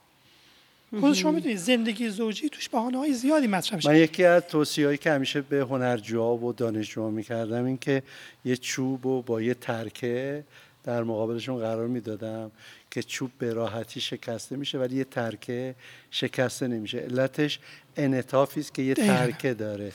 [1.00, 3.88] خود شما می‌دونید زندگی زوجی توش بهانه های زیادی مطرح میشه.
[3.88, 8.02] من یکی از توصیه‌هایی که همیشه به هنرجوها و دانشجوها می‌کردم این که
[8.44, 10.44] یه چوب و با یه ترکه
[10.84, 12.50] در مقابلشون قرار می‌دادم
[12.90, 15.74] که چوب به راحتی شکسته میشه ولی یه ترکه
[16.10, 16.98] شکسته نمیشه.
[16.98, 17.58] علتش
[17.96, 19.14] انعطافی است که یه دقیقاً.
[19.14, 19.92] ترکه داره.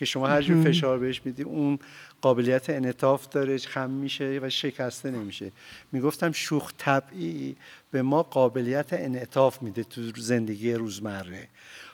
[0.00, 1.78] که شما هر جور فشار بهش میدی اون
[2.20, 5.52] قابلیت انعطاف داره خم میشه و شکسته نمیشه.
[5.92, 7.56] می‌گفتم شوخ طبعی
[7.90, 11.48] به ما قابلیت انعطاف میده تو زندگی روزمره.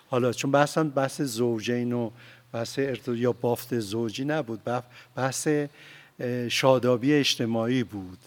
[0.08, 2.10] حالا چون بحثم بحث زوجین و
[2.52, 5.48] بحث ارتباط یا بافت زوجی نبود بح- بحث
[6.48, 8.18] شادابی اجتماعی بود.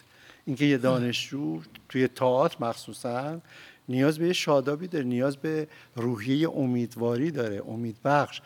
[0.44, 3.40] اینکه یه دانشجو توی تئاتر مخصوصا
[3.88, 8.40] نیاز به یه شادابی داره نیاز به روحیه امیدواری داره امیدبخش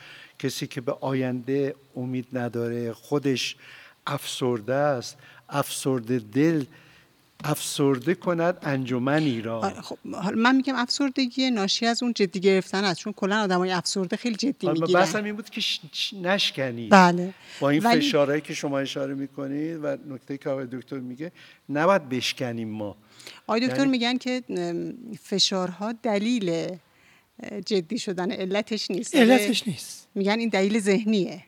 [0.44, 3.56] کسی که به آینده امید نداره خودش
[4.06, 5.16] افسرده است.
[5.48, 6.64] افسرده دل
[7.44, 12.84] افسرده کند انجمنی را آره، خب حالا من میگم افسردگی ناشی از اون جدی گرفتن
[12.84, 15.00] است چون کلا آدمای افسرده خیلی جدی حالا می‌گیرن.
[15.00, 16.90] بحثم این بود که ش- ش- نشکنید.
[16.90, 17.34] بله.
[17.60, 21.32] با این ولی- فشارهایی که شما اشاره می‌کنید و نکته که آقای دکتر میگه
[21.68, 22.96] نباید بشکنیم ما.
[23.46, 24.42] آقای دکتر یعنی- میگن که
[25.22, 26.66] فشارها دلیل
[27.66, 29.16] جدی شدن علتش نیست.
[29.16, 30.03] علتش نیست.
[30.14, 31.44] میگن این دلیل ذهنیه.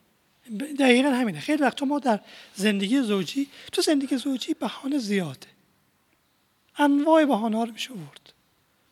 [0.78, 1.40] دقیقا همینه.
[1.40, 2.20] خیلی وقتا ما در
[2.54, 5.46] زندگی زوجی تو زندگی زوجی بهانه زیاده.
[6.78, 8.32] انواع بهانه ها رو میشه ورد.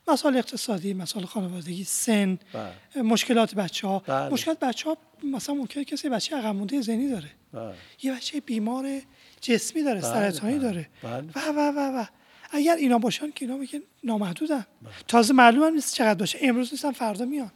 [0.09, 3.03] مسائل اقتصادی مسائل خانوادگی سن بله.
[3.03, 4.29] مشکلات بچه ها بله.
[4.29, 7.31] مشکلات بچه ها مثلا ممکنه کسی بچه عقب مونده ذهنی داره.
[7.53, 7.75] بله.
[8.03, 9.01] یه بچه بیمار
[9.41, 10.89] جسمی داره بله، سرطانی بله، داره.
[11.03, 11.29] بله.
[11.35, 12.05] و و و و.
[12.51, 14.67] اگر اینا باشن که اینا میگن نامحدودن.
[15.09, 16.39] تازه معلوم هم نیست چقدر باشه.
[16.43, 17.51] امروز نیستن فردا میان.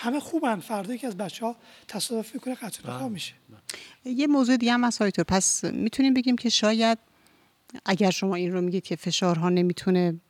[0.00, 0.60] همه خوبن.
[0.60, 1.56] فردا یکی از بچه ها
[1.88, 3.08] تصادف می‌کنه قتل بله.
[3.08, 3.34] میشه.
[4.04, 5.22] یه موضوع دیگه هم دکتر.
[5.22, 6.98] پس می‌تونیم بگیم که شاید
[7.84, 10.20] اگر شما این رو میگید که فشارها نمی‌تونه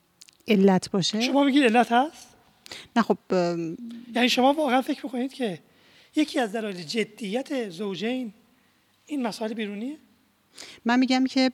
[0.48, 2.28] علت باشه؟ شما میگید علت هست؟
[2.96, 3.18] نه خب
[4.14, 5.58] یعنی شما واقعا فکر می‌کنید که
[6.16, 8.32] یکی از دلایل جدیت زوجین
[9.06, 9.96] این مسائل بیرونیه؟
[10.84, 11.50] من میگم که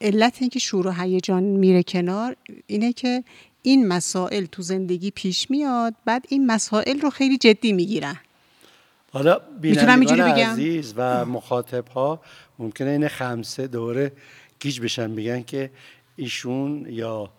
[0.00, 3.24] علت اینکه شور و هیجان میره کنار اینه که
[3.68, 8.16] این مسائل تو زندگی پیش میاد بعد این مسائل رو خیلی جدی می‌گیرن
[9.12, 12.20] حالا بینندگان؟ عزیز و مخاطب ها
[12.58, 14.12] ممکنه این خمسه دوره
[14.60, 15.70] گیج بشن میگن که
[16.16, 17.30] ایشون یا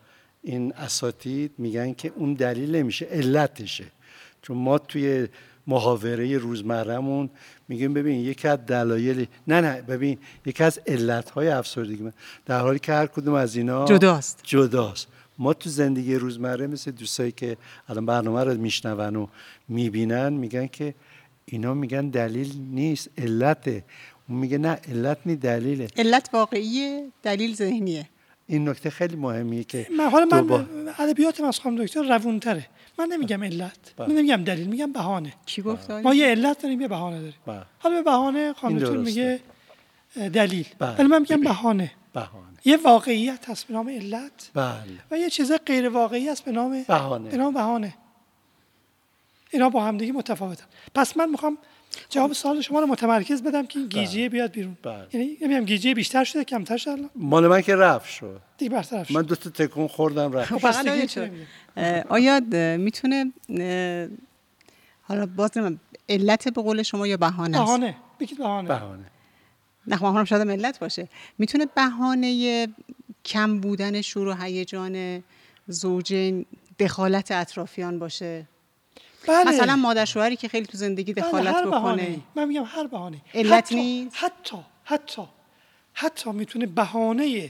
[0.43, 3.85] این اساتید میگن که اون دلیل نمیشه علتشه
[4.41, 5.27] چون ما توی
[5.67, 7.29] محاوره روزمرهمون
[7.67, 12.13] میگیم ببین یکی از دلایل نه نه ببین یکی از علتهای افسردگی من-
[12.45, 14.39] در حالی که هر کدوم از اینا جداست.
[14.43, 15.07] جداست
[15.39, 17.57] ما تو زندگی روزمره مثل دوستایی که
[17.89, 19.27] الان برنامه رو میشنون و
[19.67, 20.95] می‌بینن میگن که
[21.45, 23.83] اینا میگن دلیل نیست علته
[24.29, 25.87] اون میگه نه علت نی دلیله.
[25.97, 28.09] علت واقعیه دلیل ذهنیه.
[28.47, 30.67] این نکته خیلی مهمیه که من حالا من
[30.99, 32.67] ادبیات از خانم دکتر روونتره.
[32.99, 34.15] من نمیگم علت من بله.
[34.15, 35.33] نمیگم دلیل میگم بهانه.
[35.45, 37.33] کی گفت؟ ما یه علت داریم یه بهانه داریم.
[37.45, 37.61] بله.
[37.79, 38.97] حالا به بهانه خانم دکتر.
[38.97, 39.39] میگه
[40.15, 40.65] دلیل.
[40.79, 40.95] بله.
[40.95, 41.91] ولی من میگم بهانه.
[42.13, 42.48] بهانه.
[42.65, 44.49] یه واقعیت هست به نام علت.
[44.53, 44.75] بله.
[45.11, 47.29] و یه چیز غیر واقعی هست به نام بهانه.
[47.29, 47.93] به نام بهانه.
[49.51, 50.65] اینا با همدیگه متفاوتن.
[50.95, 51.57] پس من می‌خوام
[52.09, 54.77] جواب سوال شما رو متمرکز بدم که این گیجیه بیاد بیرون.
[54.83, 55.07] بله.
[55.13, 58.41] یعنی نمیگم گیجیه بیشتر شده کمتر شده؟ مال من که رفت شد.
[58.57, 60.55] دیگه برطرف شد من دو تا تکون خوردم رفت.
[60.55, 61.35] خب.
[61.77, 62.39] اه، آیا
[62.77, 63.31] می‌تونه
[65.01, 67.95] حالا باز نمیم، علت به قول شما یا بهانه است؟ بهانه.
[68.19, 68.67] بگید بهانه.
[68.67, 69.05] بهانه.
[69.87, 71.09] نه خب بهانه شاید هم علت باشه.
[71.37, 72.67] می‌تونه بهانه
[73.25, 75.23] کم بودن شور و هیجان
[75.67, 76.45] زوجین
[76.79, 78.47] دخالت اطرافیان باشه؟
[79.27, 79.43] بله.
[79.43, 82.19] مثلا مادر شوهری که خیلی تو زندگی بله، دخالت هر بکنه.
[82.35, 85.21] من میگم هر بهانه علت نیست؟ حتی حتی
[85.93, 87.49] حتی می‌تونه بهانه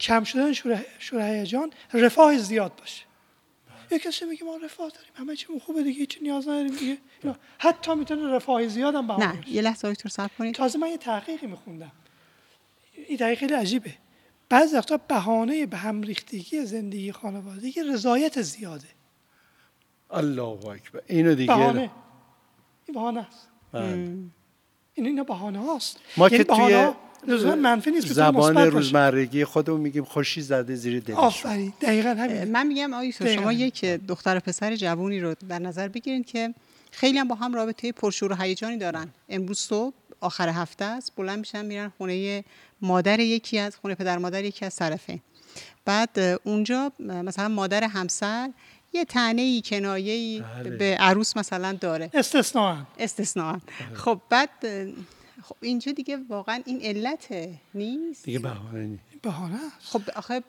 [0.00, 0.52] کم شدن
[0.98, 3.02] شور هیجان رفاه زیاد باشه.
[3.90, 6.98] یه کسی میگه ما رفاه داریم همه چیمون خوبه دیگه هیچ نیاز نداریم دیگه.
[7.58, 9.48] حتی می‌تونه رفاه زیاد هم بهانه نه.
[9.50, 10.54] یه لحظه دکتر صبر کنید.
[10.54, 11.92] تازه من یه تحقیقی میخوندم.
[13.08, 13.94] این تحقیق خیلی عجیبه.
[14.48, 18.88] بعضی وقتا بهانه به هم ریختگی زندگی خانوادگی رضایت زیاده.
[20.10, 21.02] الله اکبر.
[21.06, 21.90] اینو دیگه بهانه.
[22.86, 23.48] این بهانه است.
[23.72, 23.92] بله.
[24.94, 26.00] این اینا بهانه هاست.
[26.16, 26.92] ما یعنی که توی
[27.28, 28.56] لزوما منفی نیست زبان.
[28.56, 31.16] روزمرگی خودمون میگیم خوشی زده زیر دلش.
[31.16, 32.44] آفرین دقیقا همین.
[32.44, 33.34] من میگم دقیقاً.
[33.34, 36.54] شما یک دختر و پسر جوونی رو در نظر بگیرید که
[36.90, 39.08] خیلی هم با هم رابطه پرشور و هیجانی دارن.
[39.28, 42.44] امروز صبح آخر هفته است بلند میشن میرن خونه
[42.82, 45.20] مادر یکی از خونه پدر مادر یکی از طرفین
[45.84, 48.50] بعد اونجا مثلا مادر همسر
[48.92, 50.70] یه تنه ای کنایه ای بله.
[50.70, 52.10] به عروس مثلا داره.
[52.14, 53.58] استثناء استثناء
[53.94, 54.50] خب بعد
[55.50, 59.02] خب اینجا دیگه واقعا این علته نیست؟ دیگه بهانه نیست.
[59.22, 59.86] بهانه است.
[59.86, 60.42] خب آخه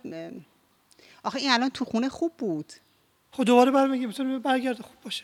[1.23, 2.73] آخه این الان تو خونه خوب بود.
[3.31, 5.23] خب دوباره برمیگه می‌تونه برگرده خوب باشه.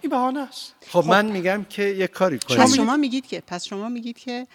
[0.00, 0.74] این بهانه است.
[0.88, 2.60] خب من میگم که یه کاری کنیم.
[2.60, 4.46] پس شما میگید که پس شما میگید که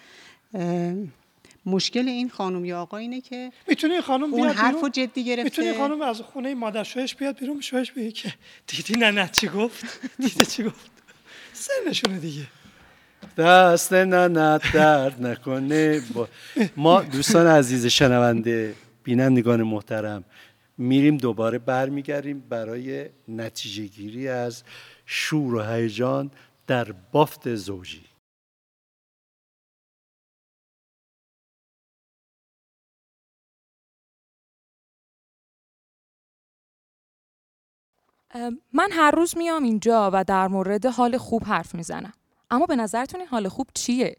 [1.65, 4.89] مشکل این خانم یا آقا اینه که می‌تونه این خانم اون بیاد حرف بیرون؟ رو
[4.89, 5.43] جدی گرفته.
[5.43, 8.33] می‌تونه این خانم از خونه مادر شوهش بیاد بیرون؟ شوهش بگه که
[8.67, 9.85] دیدی نه نه چی گفت؟
[10.19, 10.91] دیدی چی گفت؟
[11.53, 12.47] سنشونه دیگه.
[13.37, 16.01] دست ننت درد نکنه.
[16.13, 16.27] با-
[16.77, 20.23] ما دوستان عزیز شنونده بینندگان محترم
[20.77, 24.63] میریم دوباره برمیگردیم برای نتیجه گیری از
[25.05, 26.31] شور و هیجان
[26.67, 28.05] در بافت زوجی.
[38.73, 42.13] من هر روز میام اینجا و در مورد حال خوب حرف می‌زنم.
[42.51, 44.15] اما به نظرتون این حال خوب چیه؟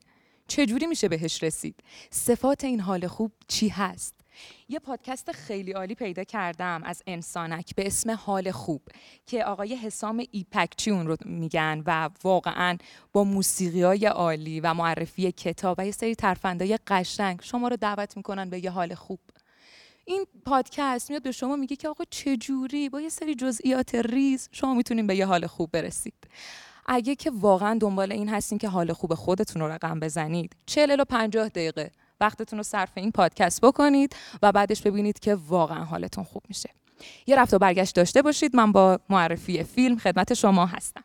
[0.49, 1.75] چجوری میشه بهش رسید؟
[2.11, 4.15] صفات این حال خوب چی هست؟
[4.69, 8.83] یه پادکست خیلی عالی پیدا کردم از انسانک به اسم حال خوب
[9.27, 12.77] که آقای حسام ایپکچی اون رو میگن و واقعا
[13.13, 18.17] با موسیقی های عالی و معرفی کتاب و یه سری ترفندهای قشنگ شما رو دعوت
[18.17, 19.21] می‌کنن به یه حال خوب.
[20.05, 24.75] این پادکست میاد به شما میگه که آقا چجوری با یه سری جزئیات ریز شما
[24.75, 26.15] می‌تونین به یه حال خوب برسید.
[26.87, 31.05] اگه که واقعا دنبال این هستین که حال خوب خودتون رو رقم بزنید 40 الی
[31.05, 31.91] 50 دقیقه.
[32.21, 36.71] وقتتون رو صرف این پادکست بکنید و بعدش ببینید که واقعا حالتون خوب میشه.
[37.27, 38.57] یه رفت و برگشت داشته باشید.
[38.57, 41.05] من با معرفی فیلم خدمت شما هستم.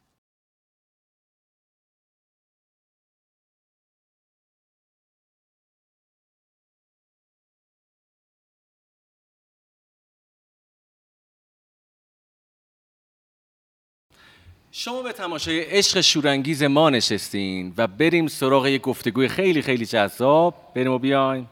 [14.80, 20.72] شما به تماشای عشق شورانگیز ما نشستین و بریم سراغ یک گفتگوی خیلی خیلی جذاب.
[20.76, 21.50] بریم و بیایم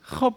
[0.00, 0.34] خب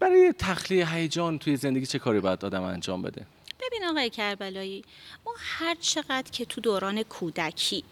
[0.00, 3.26] برای تخلیه هیجان توی زندگی چه کاری باید آدم انجام بده؟
[3.60, 4.84] ببین آقای کربلایی
[5.26, 7.84] ما هر چقدر که تو دوران کودکی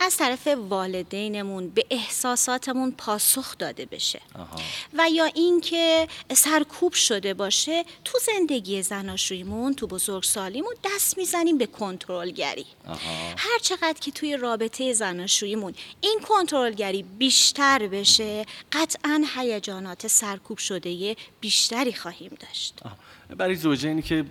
[0.00, 4.56] از طرف والدینمون به احساساتمون پاسخ داده بشه آها.
[4.98, 12.66] و یا اینکه سرکوب شده باشه تو زندگی زناشویمون تو بزرگسالیمون دست می‌زنیم به کنترلگری.
[13.38, 21.92] هر چقدر که توی رابطه زناشوییمون این کنترلگری بیشتر بشه قطعا هیجانات سرکوب شده بیشتری
[21.92, 22.96] خواهیم داشت آها.
[23.36, 24.24] برای زوجینی که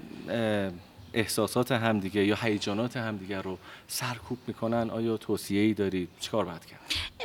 [1.13, 6.79] احساسات همدیگه یا هیجانات همدیگه رو سرکوب می‌کنن آیا توصیه ای دارید چیکار باید کرد؟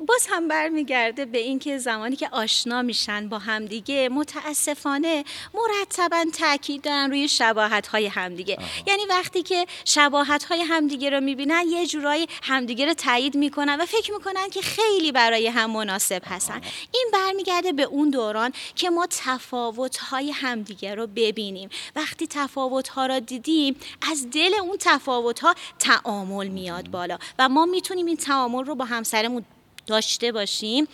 [0.09, 7.11] باز هم برمیگرده به اینکه زمانی که آشنا میشن با همدیگه متاسفانه مرتبا تاکید دارن
[7.11, 12.87] روی شباهت های همدیگه یعنی وقتی که شباهت های همدیگه رو می‌بینن یه جورایی همدیگه
[12.87, 16.61] رو تایید می‌کنن و فکر می‌کنن که خیلی برای هم مناسب هستن.
[16.92, 21.68] این برمیگرده به اون دوران که ما تفاوت های همدیگه رو ببینیم.
[21.96, 23.77] وقتی تفاوت ها رو دیدیم
[24.11, 27.18] از دل اون تفاوت ها تعامل میاد بالا.
[27.38, 29.44] و ما می‌تونیم این تعامل رو با همسرمون
[29.86, 30.88] داشته باشیم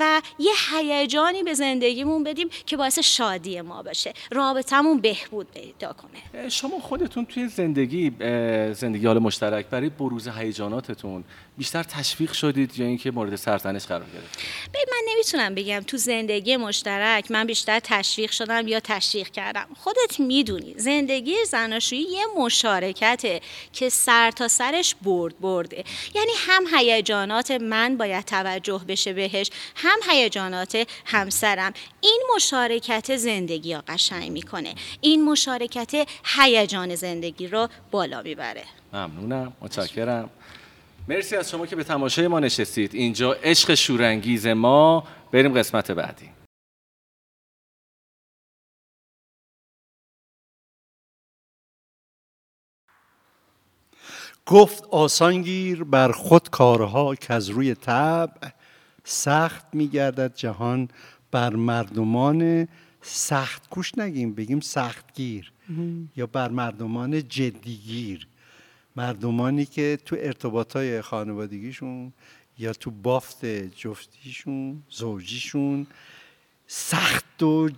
[0.00, 6.48] و یه هیجانی به زندگیمون بدیم که باعث شادی ما باشه رابطمون بهبود پیدا کنه.
[6.48, 8.10] شما خودتون توی زندگی
[8.74, 11.24] زندگی حال مشترک برای بروز هیجاناتتون
[11.58, 14.38] بیشتر تشویق شدید یا اینکه مورد سرزنش قرار گرفت
[14.74, 19.66] من نمی‌تونم بگم تو زندگی مشترک من بیشتر تشویق شدم یا تشویق کردم.
[19.76, 23.40] خودت می‌دونی زندگی زناشویی یه مشارکته
[23.72, 25.84] که سر تا سرش برد برده.
[26.14, 29.50] یعنی هم هیجانات من باید توجه بشه بهش.
[29.76, 31.72] هم هیجانات همسرم.
[32.00, 34.74] این مشارکت زندگی ها قشنگ می‌کنه.
[35.00, 38.64] این مشارکت هیجان زندگی رو بالا می‌بره.
[38.92, 39.52] ممنونم.
[39.60, 40.30] متشکرم.
[41.08, 42.94] مرسی از شما که به تماشای ما نشستید.
[42.94, 45.04] اینجا عشق شورانگیز ما.
[45.32, 46.37] بریم قسمت بعدی.
[54.48, 58.48] گفت آسانگیر بر خود کارها که از روی طبع
[59.04, 60.88] سخت میگردد جهان.
[61.30, 62.68] بر مردمان
[63.02, 65.52] سخت کوش نگیم بگیم سختگیر
[66.16, 68.26] یا بر مردمان جدیگیر
[68.96, 72.12] مردمانی که تو ارتباطای خانوادگیشون
[72.58, 73.44] یا تو بافت
[73.76, 75.86] جفتیشون زوجیشون
[76.66, 77.70] سخت و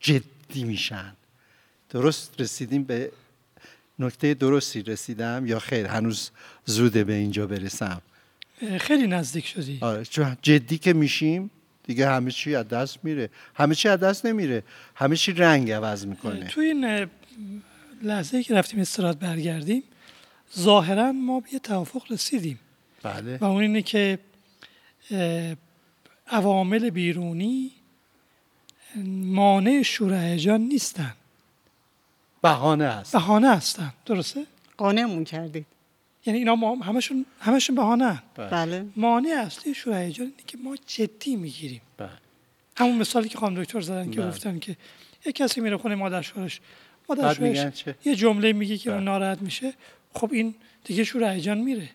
[0.00, 1.16] جدی میشن.
[1.90, 3.12] درست رسیدیم به
[3.98, 6.30] نکته درستی رسیدم یا خیر؟ هنوز
[6.64, 8.02] زوده به اینجا برسم.
[8.78, 9.78] خیلی نزدیک شدی.
[9.80, 11.50] آره چون جدی که میشیم
[11.86, 13.30] دیگه همه چی از دست میره.
[13.54, 14.62] همه چی از دست نمیره.
[14.94, 16.44] همه چی رنگ عوض می‌کنه.
[16.44, 17.08] تو این
[18.02, 19.82] لحظه که رفتیم استراحت برگردیم
[20.58, 22.58] ظاهرا ما به یه توافق رسیدیم.
[23.02, 23.36] بله.
[23.36, 24.18] و اون اینه که
[26.26, 27.70] عوامل بیرونی
[29.24, 31.14] مانع شور هیجان نیستن.
[32.42, 33.12] بهانه است.
[33.12, 33.92] بهانه هستن.
[34.06, 35.66] درسته؟ قانعمون کردید.
[36.26, 38.86] یعنی اینا ما همشون همشون بهانه بله.
[38.96, 41.80] مانع اصلی شور هیجان اینه که ما جدی می‌گیریم.
[41.96, 42.08] بله.
[42.76, 44.28] همون مثالی که خانم دکتر زدن که بله.
[44.30, 44.76] گفتن که
[45.26, 46.60] یه کسی میره خونه مادر شوهرش.
[47.08, 49.04] مادر شوهرش؟ یه جمله میگه که اون بله.
[49.04, 49.72] ناراحت میشه.
[50.14, 51.90] خب این دیگه شور هیجان میره.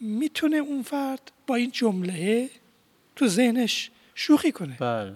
[0.00, 2.50] می‌تونه اون فرد با این جمله
[3.16, 4.76] تو ذهنش شوخی کنه.
[4.80, 5.12] بله.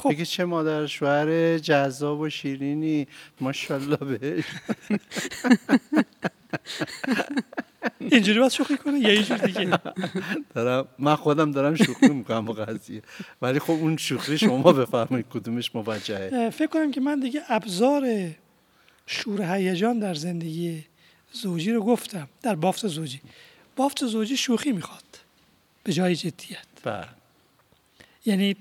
[0.00, 0.10] خب.
[0.10, 3.06] بگه چه مادر شوهر جذاب و شیرینی.
[3.40, 4.44] ماشاءالله بهش.
[7.98, 9.78] اینجوری باید شوخی کنه یا یه جور دیگه.
[10.54, 13.02] دارم من خودم دارم شوخی می‌کنم با قضیه.
[13.42, 18.30] ولی خب اون شوخی شما بفرمایید کدومش موجهه فکر کنم که من دیگه ابزار
[19.06, 20.84] شور هیجان در زندگی
[21.32, 22.28] زوجی رو گفتم.
[22.42, 23.20] در بافت زوجی.
[23.76, 25.04] بافت زوجی شوخی می‌خواد.
[25.84, 26.66] به جای جدیت.
[26.84, 27.08] بله.
[28.26, 28.56] یعنی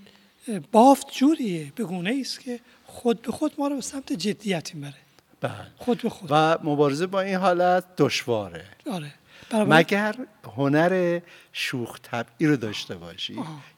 [0.72, 4.94] بافت جوریه به گونه است که خود به خود ما رو به سمت جدیت می‌بره.
[5.42, 5.54] بله.
[5.78, 6.30] خود به خود.
[6.32, 8.66] و مبارزه با این حالت دشواره.
[8.92, 9.14] آره.
[9.50, 10.16] برابر مگر
[10.58, 11.20] هنر
[11.54, 13.36] شوخ طبعی رو داشته باشی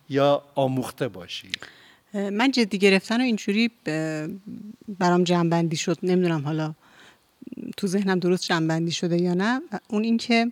[0.10, 1.50] یا آموخته باشی؟
[2.14, 3.72] من جدی گرفتن و اینجوری
[5.00, 5.98] برام جنبندی شد.
[6.04, 6.74] نمی‌دونم حالا
[7.78, 9.62] تو ذهنم درست جنبندی شده یا نه.
[9.88, 10.52] اون اینکه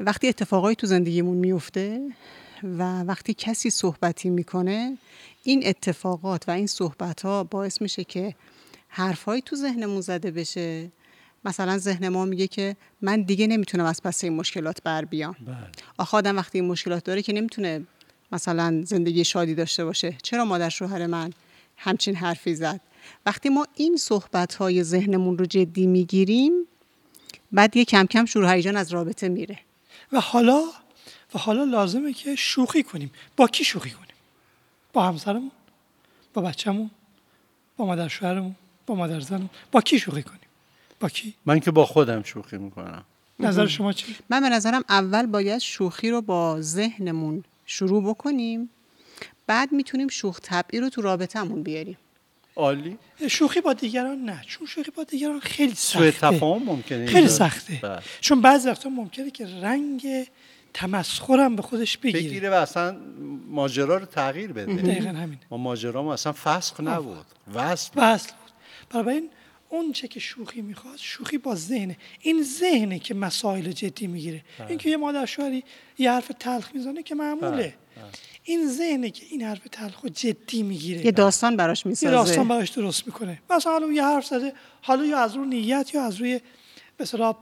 [0.00, 2.00] وقتی اتفاقایی تو زندگیمون میفته
[2.62, 4.98] و وقتی کسی صحبتی می‌کنه
[5.42, 8.34] این اتفاقات و این صحبت ها باعث میشه که
[8.88, 10.92] حرفهایی تو ذهنمون زده بشه.
[11.44, 15.36] مثلا ذهن ما میگه که من دیگه نمی‌تونم از پس این مشکلات بر بیام.
[15.98, 17.86] آخه آدم وقتی این مشکلات داره که نمی‌تونه
[18.32, 20.16] مثلا زندگی شادی داشته باشه.
[20.22, 21.32] چرا مادر شوهر من
[21.76, 22.80] همچین حرفی زد؟
[23.26, 26.52] وقتی ما این صحبت های ذهنمون رو جدی می‌گیریم
[27.52, 29.58] بعد یه کم کم شور و هیجان از رابطه میره.
[30.12, 30.62] و حالا
[31.34, 33.10] و حالا لازمه که شوخی کنیم.
[33.36, 34.09] با کی شوخی کنیم؟
[34.92, 35.50] با همسرمون
[36.34, 36.90] با بچه‌مون
[37.76, 38.54] با مادر شوهرمون
[38.86, 39.50] با مادر زنمون.
[39.72, 40.40] با کی شوخی کنیم؟
[41.00, 43.04] با کی؟ من که با خودم شوخی می‌کنم.
[43.38, 48.70] نظر شما چی؟ من به نظرم اول باید شوخی رو با ذهنمون شروع بکنیم.
[49.46, 51.98] بعد می‌تونیم شوخ طبعی رو تو رابطهمون بیاریم.
[52.56, 52.98] عالی.
[53.28, 54.42] شوخی با دیگران نه.
[54.46, 56.36] چون شوخی با دیگران خیلی سوء سخته.
[56.36, 57.28] تفاهم ممکنه خیلی.
[57.28, 57.78] سخته.
[57.82, 58.02] بله.
[58.20, 60.26] چون بعضی وقتا ممکنه که رنگ
[60.74, 62.20] تمسخرم به خودش بگیره.
[62.20, 62.96] بگیره و اصلا
[63.48, 64.74] ماجرا رو تغییر بده.
[64.74, 65.40] دقیقا همینه.
[65.50, 67.26] ما ماجرا ما اصلا فسخ نبود.
[67.54, 68.02] وصل بود.
[68.02, 68.52] وصل بود.
[68.90, 69.30] بنابراین
[69.68, 71.96] اون چه که شوخی می‌خواد شوخی با ذهنه.
[72.20, 74.44] این ذهنه که مسائل جدی می‌گیره.
[74.68, 75.64] اینکه یه مادر شوهری
[75.98, 77.74] یه حرف تلخ می‌زنه که معموله.
[78.44, 81.04] این ذهنه که این حرف تلخ رو جدی می‌گیره.
[81.06, 83.42] یه داستان براش یه می‌سازه داستان براش درست می‌کنه.
[83.50, 84.52] مثلا حالا یه حرف زده
[84.82, 86.40] حالا یا از رو نیت یا از روی
[86.96, 87.36] به اصطلاح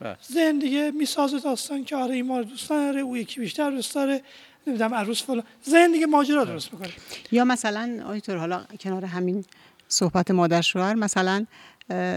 [0.00, 0.52] بله.
[0.52, 4.22] دیگه می‌سازه داستان که آره این ما دوست نداره او یکی بیشتر دوست داره
[4.66, 5.42] نمی‌دونم عروس فلان.
[5.68, 6.92] ذهن دیگه ماجرا درست می‌کنه.
[7.32, 9.44] یا مثلا آیتور حالا کنار همین
[9.88, 11.46] صحبت مادر شوهر مثلا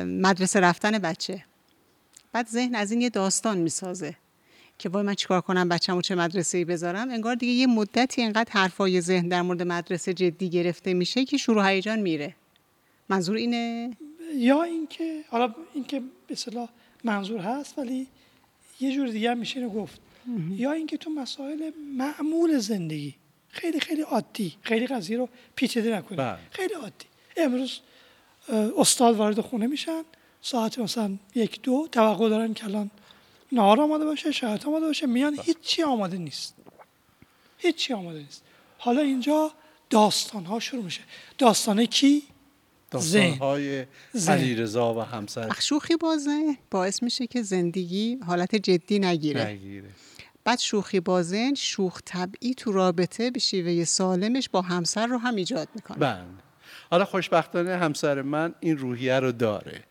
[0.05, 1.43] مدرسه رفتن بچه.
[2.34, 4.15] بعد ذهن از این یه داستان می‌سازه
[4.77, 7.09] که وای من چیکار کنم بچه‌مو چه مدرسه ای بذارم.
[7.09, 11.69] انگار دیگه یه مدتی انقدر حرفای ذهن در مورد مدرسه جدی گرفته میشه که شروع
[11.69, 12.36] هیجان میره.
[13.09, 13.97] منظور اینه؟
[14.36, 16.69] یا اینکه حالا اینکه به اصطلاح
[17.04, 18.08] منظور هست ولی
[18.80, 19.99] یه جور دیگه هم میشه اینو گفت.
[20.52, 23.16] یا اینکه تو مسائل معمول زندگی
[23.49, 26.18] خیلی خیلی عادی خیلی قضیه رو پیچیده نکنی.
[26.18, 26.38] بله.
[26.52, 27.06] خیلی عادی.
[27.38, 27.80] امروز
[28.78, 30.04] استاد وارد خونه میشن
[30.41, 32.91] ساعت مثلا یک دو توقع دارن که الان
[33.52, 36.56] نهار آماده باشه شاید آماده باشه میان هیچی آماده نیست.
[37.58, 38.43] هیچی آماده نیست.
[38.78, 39.52] حالا اینجا
[39.89, 41.02] داستان ها شروع میشه.
[41.38, 42.24] داستان کی؟
[42.91, 43.85] داستانهای.
[44.27, 45.49] علیرضا و همسر.
[45.59, 49.45] شوخی با ذهن باعث میشه که زندگی حالت جدی نگیره.
[49.47, 49.89] نگیره.
[50.43, 55.35] بعد شوخی با ذهن شوخ طبعی تو رابطه به شیوه سالمش با همسر رو هم
[55.35, 55.97] ایجاد می‌کنه.
[55.97, 56.23] بله.
[56.91, 59.83] حالا خوشبختانه همسر من این روحیه رو داره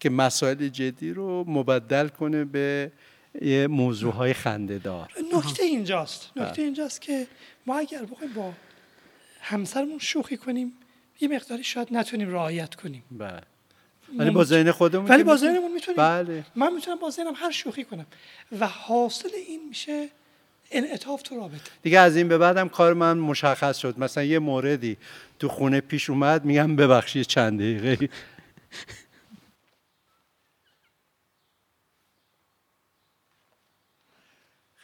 [0.00, 2.92] که مسائل جدی رو مبدل کنه به
[3.42, 5.12] یه موضوعهای خندهدار.
[5.34, 6.30] نکته اینجاست.
[6.36, 7.26] نکته اینجاست که
[7.66, 8.52] ما اگر بخوایم با
[9.40, 10.72] همسرمون شوخی کنیم
[11.20, 13.02] یه مقداری شاید نتونیم رعایت کنیم.
[13.10, 13.40] بله.
[14.18, 15.96] ولی با ذهن خودمون ولی با ذهنمون می‌تونیم.
[15.96, 16.44] بله.
[16.54, 18.06] من می‌تونم با ذهنم هر شوخی کنم.
[18.60, 20.08] و حاصل این میشه
[20.70, 21.70] انعطاف تو رابطه.
[21.82, 23.98] دیگه از این به بعدم کار من مشخص شد.
[23.98, 24.96] مثلا یه موردی
[25.38, 28.08] تو خونه پیش اومد میگم ببخشید چند دقیقه.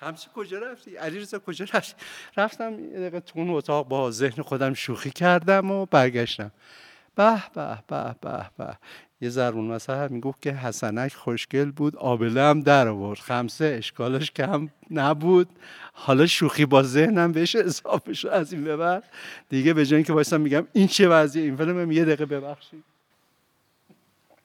[0.06, 1.94] خمسی کجا رفتی؟ علیرضا کجا رفتی؟
[2.36, 6.50] رفتم یه دقیقه تو اون اتاق با ذهن خودم شوخی کردم و برگشتم.
[7.14, 8.78] به به به به به.
[9.20, 13.18] یه زرون مثلا می‌گفت که حسنک خوشگل بود آبله هم در آورد.
[13.18, 15.48] خمسه اشکالش کم نبود.
[15.92, 19.04] حالا شوخی با ذهنم بهش اضافه شد از این به بعد.
[19.48, 22.95] دیگه به جای اینکه وایسم میگم این چه وضعیه؟ این فیلم یه دقیقه ببخشید.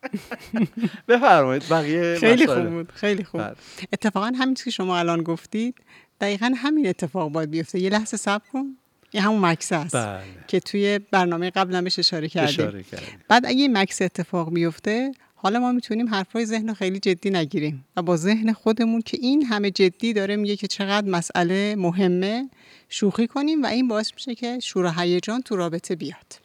[1.07, 2.47] بفرمایید بقیه خیلی.
[2.47, 3.41] خوب بود خیلی خوب.
[3.41, 3.55] بله.
[3.93, 5.75] اتفاقا همین چیزی که شما الان گفتید
[6.21, 7.79] دقیقا همین اتفاق باید بیفته.
[7.79, 8.77] یه لحظه صبر کن.
[9.11, 10.21] این همون مکس است بله.
[10.47, 12.49] که توی برنامه قبلا بهش اشاره کردیم.
[12.49, 13.19] اشاره کردیم.
[13.27, 17.85] بعد اگه این مکس اتفاق بیفته حالا ما می‌تونیم حرفای ذهن رو خیلی جدی نگیریم
[17.97, 22.49] و با ذهن خودمون که این همه جدی داره میگه که چقدر مسئله مهمه
[22.89, 26.40] شوخی کنیم و این باعث میشه که شور و هیجان تو رابطه بیاد.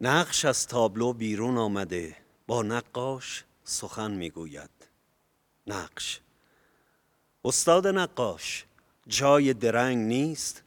[0.00, 4.70] نقش از تابلو بیرون آمده با نقاش سخن می‌گوید.
[5.66, 6.20] نقش.
[7.44, 8.64] استاد نقاش
[9.06, 10.62] جای درنگ نیست.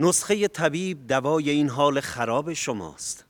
[0.00, 3.24] نسخه طبیب دوای این حال خراب شماست.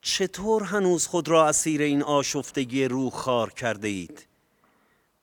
[0.00, 4.27] چطور هنوز خود را اسیر این آشفتگی روح خار کرده اید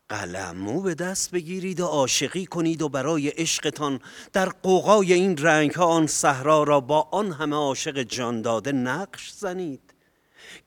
[0.09, 3.99] قلمو به دست بگیرید و عاشقی کنید و برای عشقتان
[4.33, 9.31] در قوقای این رنگ ها آن صحرا را با آن همه عاشق جان داده نقش
[9.31, 9.93] زنید.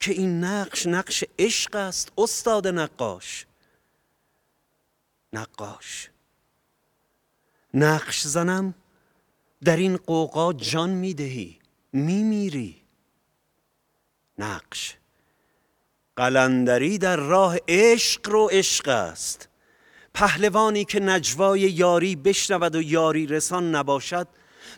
[0.01, 3.47] که این نقش نقش عشق است استاد نقاش.
[5.33, 6.11] نقاش.
[7.75, 8.75] نقش زنم
[9.65, 11.59] در این قوقا جان می‌دهی
[11.93, 12.83] میمیری.
[14.39, 14.98] نقش.
[16.19, 19.49] قلندری در راه عشق رو عشق است.
[20.15, 24.29] پهلوانی که نجوای یاری بشنود و یاری رسان نباشد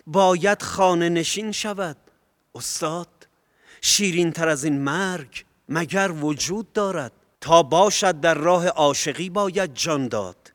[0.06, 1.96] باید خانه نشین شود.
[2.54, 3.28] استاد
[3.80, 10.08] شیرین تر از این مرگ مگر وجود دارد؟ تا باشد در راه عاشقی باید جان
[10.08, 10.52] داد.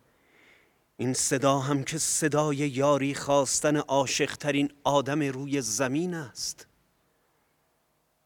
[0.97, 6.67] این صدا هم که صدای یاری خواستن عاشق ترین آدم روی زمین است.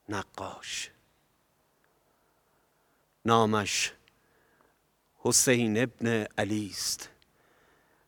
[0.09, 0.89] نقاش.
[3.29, 3.93] نامش
[5.15, 7.09] حسین ابن علی است.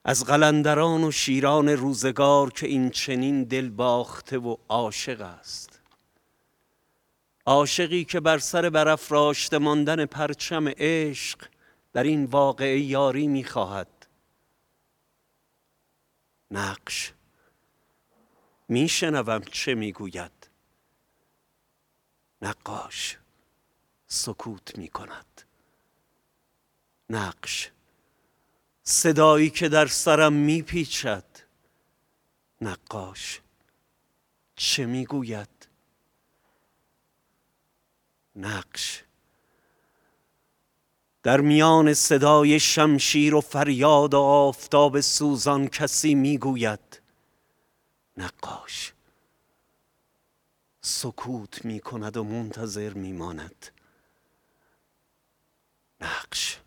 [0.03, 5.79] از قلندران و شیران روزگار که این چنین دل باخته و عاشق است.
[7.45, 11.47] عاشقی که بر سر برافراشته ماندن پرچم عشق
[11.93, 14.07] در این واقعه یاری می‌خواهد
[16.51, 17.13] نقش
[18.69, 20.49] میشنوم چه می‌گوید
[22.41, 23.20] نقاش.
[24.13, 25.41] سکوت می کند.
[27.09, 27.71] نقش.
[28.83, 31.25] صدایی که در سرم می پیچد.
[32.61, 33.41] نقاش.
[34.55, 35.67] چه می گوید؟
[38.35, 39.03] نقش.
[41.23, 47.01] در میان صدای شمشیر و فریاد و آفتاب سوزان کسی می گوید.
[48.17, 48.93] نقاش.
[50.81, 53.71] سکوت می کند و منتظر می ماند
[56.01, 56.59] نقش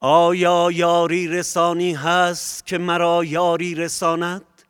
[0.00, 4.62] آیا یاری رسانی هست که مرا یاری رساند؟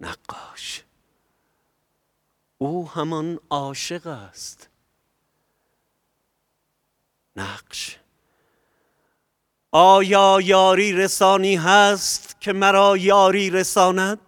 [0.00, 0.84] نقاش.
[2.58, 4.68] او همان عاشق است.
[7.36, 7.98] نقش.
[9.72, 14.20] آیا یاری رسانی هست که مرا یاری رساند؟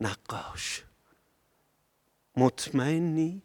[0.00, 0.84] نقاش.
[2.36, 3.42] مطمئنی؟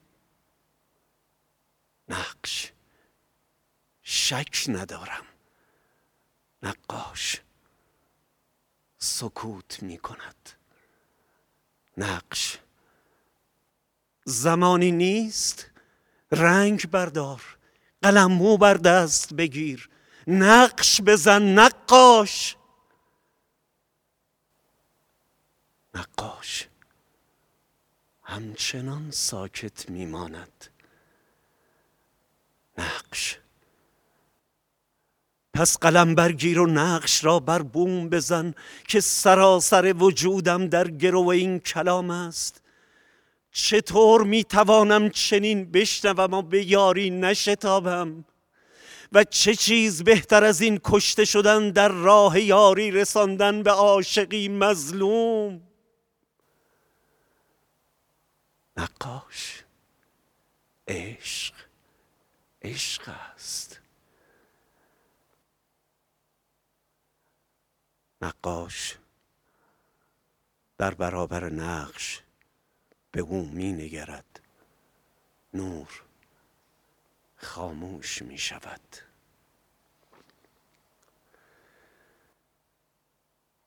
[2.10, 2.74] نقش.
[4.10, 5.26] شک ندارم.
[6.64, 7.42] نقاش
[8.98, 10.50] سکوت می کند.
[11.98, 12.58] نقش
[14.26, 15.72] زمانی نیست.
[16.32, 17.58] رنگ بردار
[18.02, 19.90] قلمو بر دست بگیر.
[20.28, 22.58] نقش بزن نقاش.
[25.94, 26.68] نقاش
[28.24, 30.66] همچنان ساکت میماند
[32.78, 33.40] نقش
[35.58, 38.54] پس قلم برگیر و نقش را بر بوم بزن
[38.88, 42.62] که سراسر وجودم در گرو این کلام است.
[43.52, 48.26] چطور می‌توانم چنین بشنوم و به یاری نشتابم؟
[49.12, 55.62] و چه چیز بهتر از این کشته شدن در راه یاری رساندن به عاشقی مظلوم؟
[58.78, 59.64] نقاش
[60.88, 61.54] عشق
[62.62, 63.67] عشق است.
[68.28, 68.98] نقاش
[70.78, 72.22] در برابر نقش
[73.12, 74.40] به او می نگرد.
[75.54, 76.04] نور
[77.38, 78.98] خاموش می شود.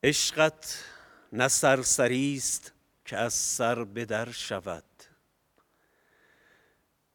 [0.02, 0.84] عشقت
[1.32, 2.72] نه سرسری است
[3.04, 4.84] که از سر به در شود.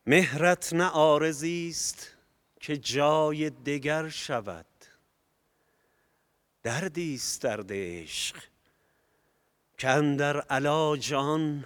[0.06, 2.12] مهرت نه آرزی است
[2.60, 4.75] که جای دگر شود.
[6.66, 8.36] دردی است درد عشق
[9.78, 11.66] که اندر علاج آن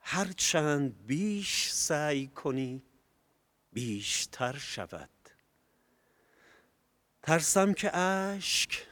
[0.00, 2.82] هر چند بیش سعی کنی
[3.72, 5.08] بیشتر شود.
[7.22, 8.86] ترسم که اشک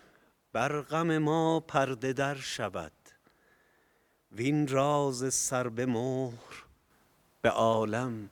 [0.52, 2.92] بر غم ما پرده در شود.
[4.32, 6.64] وین راز سر به مهر
[7.42, 8.30] به عالم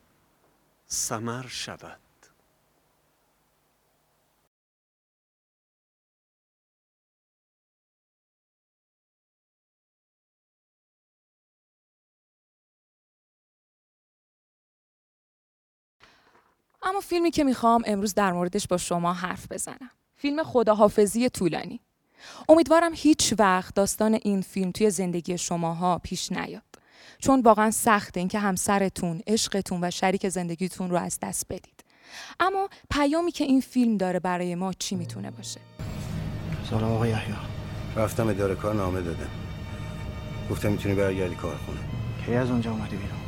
[0.87, 2.10] سمر شود.
[16.83, 19.91] اما فیلمی که می‌خوام امروز در موردش با شما حرف بزنم.
[20.17, 21.81] فیلم خداحافظی طولانی.
[22.49, 26.63] امیدوارم هیچ وقت داستان این فیلم توی زندگی شماها پیش نیاد.
[27.19, 31.85] چون واقعا سخته اینکه همسرتون، عشقتون و شریک زندگیتون رو از دست بدید.
[32.41, 35.61] اما پیامی که این فیلم داره برای ما چی می‌تونه باشه؟
[36.71, 37.35] سلام آقای یحیی.
[37.97, 39.31] رفتم اداره کار نامه دادم.
[40.51, 41.81] گفتم می‌تونی برگردی کارخونه.
[42.27, 43.21] کی از اونجا اومدی بیرون؟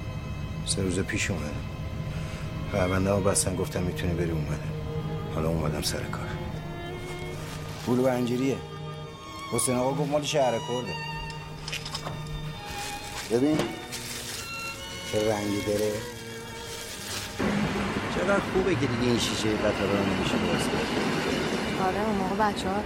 [0.67, 1.82] سه روز پیش اومدم.
[2.73, 4.73] پرونده ها بستن گفتم می‌تونی بری اومدم
[5.35, 6.27] حالا اومدم سر کار.
[7.87, 8.57] پول انجیریه.
[9.53, 10.95] حسین آقا گفت مال شهر کرده.
[13.31, 13.59] ببین
[15.13, 15.93] چه رنگی داره.
[18.15, 20.63] چقدر خوبه که دیگه این شیشه قطار رو نمیشه باز
[21.89, 22.81] آره اون موقع بچه ها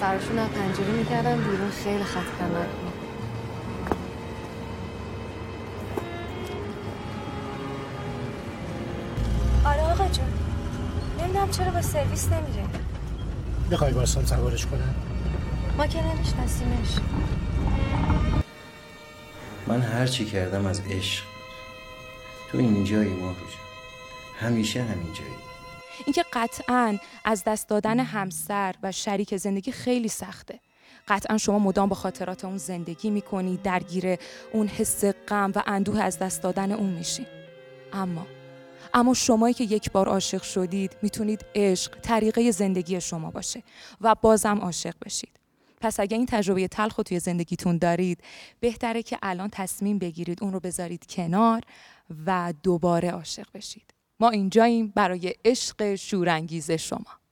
[0.00, 2.93] سرشون از پنجره می‌کردن بیرون خیلی خطرناک بود.
[11.44, 12.64] نمی‌دونم چرا با سرویس نمیره.
[13.70, 14.94] بخوای باستان سوارش کنم؟
[15.78, 16.88] ما که نمیشناسیمش.
[19.66, 21.24] من هر چی کردم از عشق.
[22.52, 23.34] تو اینجایی ما
[24.40, 25.34] همیشه همینجایی.
[26.06, 30.60] اینکه قطعا از دست دادن همسر و شریک زندگی خیلی سخته.
[31.08, 34.16] قطعا شما مدام با خاطرات اون زندگی می‌کنی درگیر
[34.52, 37.26] اون حس غم و اندوه از دست دادن اون میشین
[37.92, 38.26] اما
[38.94, 43.62] اما شمایی که یک بار عاشق شدید می‌تونید عشق طریقه زندگی شما باشه
[44.00, 45.40] و بازم عاشق بشید.
[45.80, 48.20] پس اگه این تجربه تلخ توی زندگیتون دارید
[48.60, 51.62] بهتره که الان تصمیم بگیرید اون رو بذارید کنار
[52.26, 53.94] و دوباره عاشق بشید.
[54.20, 57.23] ما اینجاییم برای عشق شورانگیز شما.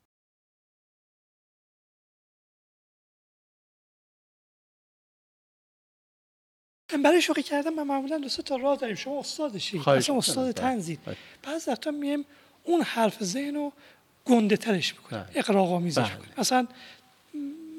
[6.98, 8.96] برای شوخی کردن من معمولا دو تا راه داریم.
[8.96, 9.78] شما استادشی.
[9.86, 10.98] اصلا استاد طنزید
[11.42, 12.24] بعض وقتا میایم
[12.64, 13.72] اون حرف ذهن رو
[14.24, 15.24] گنده ترش می‌کنیم.
[15.34, 16.34] اغراق آمیزش می‌کنیم.
[16.38, 16.66] مثلا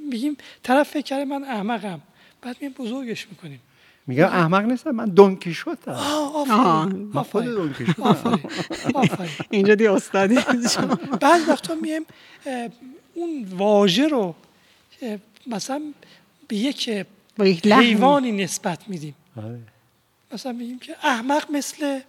[0.10, 2.02] میگیم طرف فکر کرده من احمقم.
[2.42, 3.62] بعد میایم بزرگش می‌کنیم.
[4.08, 5.94] میگم احمق نیستم من donkey شدم.
[7.14, 7.86] من خود donkey
[9.50, 10.40] اینجا دی استادی.
[11.22, 12.06] بعض وقتا میایم
[13.14, 14.36] اون واژه رو
[15.48, 15.82] مثلا
[16.48, 17.06] به یک
[17.40, 19.16] حیوانی نسبت میدیم.
[20.32, 22.00] مثلا میگیم که احمق مثل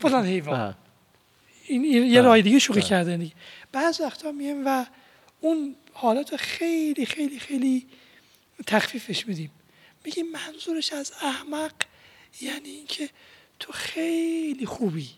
[0.00, 0.74] فلان حیوان.
[1.66, 3.32] این یه راه دیگه شوخی کرده دیگه.
[3.72, 4.86] بعض وقتا میم و
[5.40, 7.86] اون حالت خیلی خیلی خیلی
[8.66, 9.50] تخفیفش میدیم.
[10.04, 11.72] میگیم منظورش از احمق
[12.40, 13.08] یعنی اینکه
[13.58, 15.08] تو خیلی خوبی.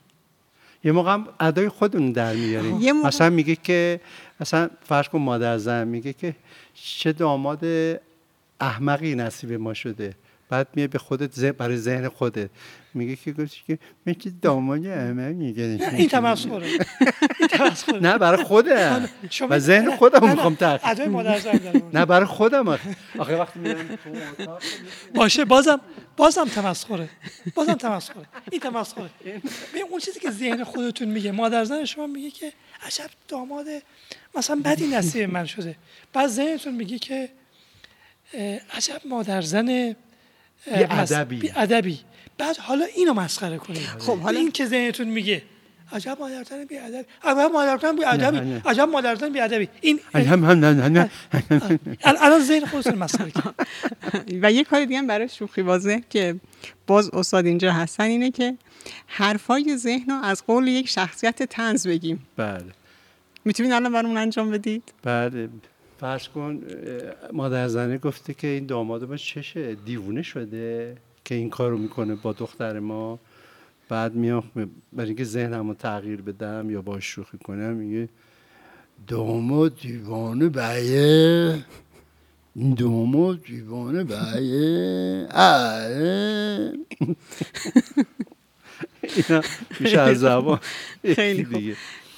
[0.85, 3.03] یه موقع هم ادای خودمون در میاریم.
[3.03, 4.01] مثلا میگه که
[4.41, 6.37] مثلا فرض کن مادر زن میگه که
[6.75, 7.65] چه داماد
[8.63, 10.15] احمقی نصیب ما شده.
[10.49, 12.51] بعد میه به خودت برای ذهن خودت.
[12.95, 15.63] میگه که گفتی که مثل داماد احمق میگه.
[15.93, 16.69] این تمسخره.
[18.01, 18.19] نه.
[18.19, 19.09] برای خودم.
[19.51, 22.69] و ذهن خودم می‌خوام تر ادای مادر زن نه برای خودم.
[23.19, 23.99] آخه وقتی میرم
[25.15, 25.81] باشه بازم
[26.17, 27.09] بازم تمسخره.
[27.55, 28.27] بازم تمسخره.
[28.51, 29.11] این تمسخره.
[29.73, 32.53] ببین اون چیزی که ذهن خودتون میگه مادر زن شما میگه که
[32.87, 33.67] عجب داماد
[34.35, 35.77] مثلا بدی نصیب من شده.
[36.13, 37.29] بعد ذهنتون میگه که
[38.75, 39.97] عجب مادر زن
[40.67, 41.53] ادبی.
[41.57, 42.01] ادبی.
[42.39, 45.43] بعد حالا اینو مسخره کنید خب حالا این که ذهنتون میگه.
[45.93, 47.05] عجب مادرزن بی ادبی.
[47.25, 48.61] عجب مادرزن بی ادبی.
[48.65, 49.69] عجب مادرزن بی ادبی.
[49.81, 50.01] این
[52.05, 53.67] الان ذهن خودتون مسخره کرد
[54.43, 56.37] و یه کار دیگه هم برای شوخی واضح که
[56.87, 58.57] باز استاد اینجا هستن اینه که
[59.07, 62.27] حرفای ذهن رو از قول یک شخصیت تنز بگیم.
[62.37, 62.65] بله.
[63.45, 65.49] می‌تونید الان برامون انجام بدید؟ بله.
[66.03, 66.61] فرض کن
[67.33, 72.33] مادر زنه گفته که این داماد ما چشه دیوونه شده که این کارو می‌کنه با
[72.33, 73.19] دختر ما
[73.89, 74.43] بعد میام
[74.93, 78.09] برای اینکه ذهنم رو تغییر بدم یا باش شوخی کنم میگه
[79.09, 81.65] داماد دیوانه بیه
[82.77, 85.87] دومو دیوانه بله اه.
[89.03, 89.43] اینا
[89.81, 90.61] میشه از زبان
[91.03, 91.55] خیلی خوب.
[91.59, 91.77] دیگه.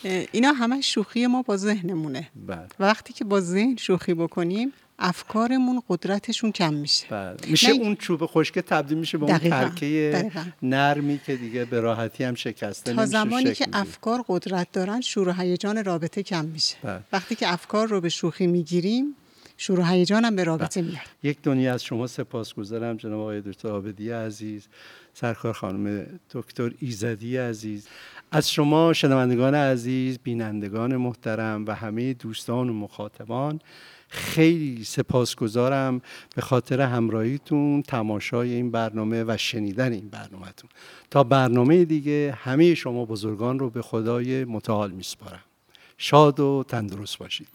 [0.08, 2.28] اینا همه شوخی ما با ذهنمونه.
[2.46, 2.58] بله.
[2.80, 7.06] و وقتی که با ذهن شوخی بکنیم افکارمون قدرتشون کم میشه.
[7.10, 7.36] بله.
[7.46, 10.30] میشه نه- اون چوب خشکه تبدیل میشه به اون ترکه.
[10.62, 13.66] نرمی که دیگه به راحتی هم شکسته تا زمانی که.
[13.72, 16.76] افکار قدرت دارن شور و هیجان رابطه کم میشه.
[16.82, 17.00] بله.
[17.12, 19.16] وقتی که افکار رو به شوخی می‌گیریم
[19.56, 20.96] شور و هیجان هم به رابطه میاد.
[21.22, 24.68] یک دنیا از شما سپاسگزارم جناب آقای دکتر آبدی عزیز
[25.14, 27.86] سرکار خانم دکتر ایزدی عزیز.
[28.34, 33.60] از شما شنوندگان عزیز بینندگان محترم و همه دوستان و مخاطبان
[34.08, 36.00] خیلی سپاسگزارم
[36.36, 40.70] به خاطر همراهیتون تماشای این برنامه و شنیدن این برنامهتون.
[41.10, 45.44] تا برنامه دیگه همه شما بزرگان رو به خدای متعال میسپارم.
[45.98, 47.48] شاد و تندرست باشید.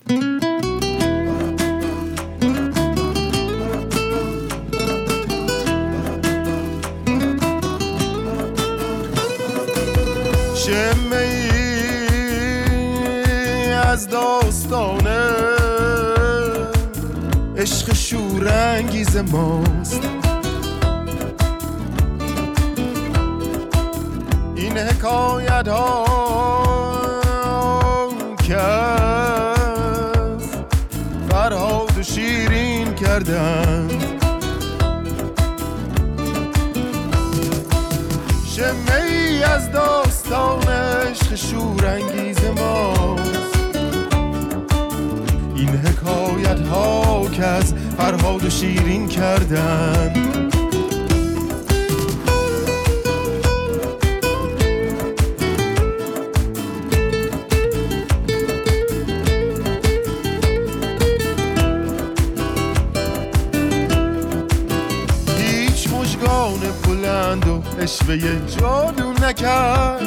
[17.70, 20.02] عشق شورانگیز ماست.
[24.56, 26.09] این حکایت ها
[48.00, 50.14] فرهاد و شیرین کردن.
[65.38, 68.18] هیچ مشگان بلند و اشوه
[68.60, 70.02] جادو نکرد.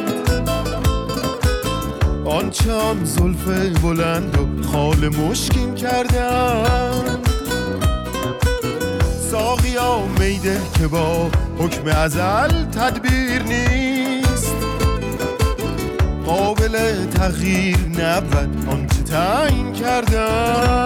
[2.24, 2.50] آن
[3.04, 3.48] زلف
[3.82, 7.01] بلند و خال مشکین کردن.
[9.32, 14.54] ساقیا میده که با حکم ازل تدبیر نیست.
[16.26, 20.78] قابل تغییر نبود آنچه تعیین کردن.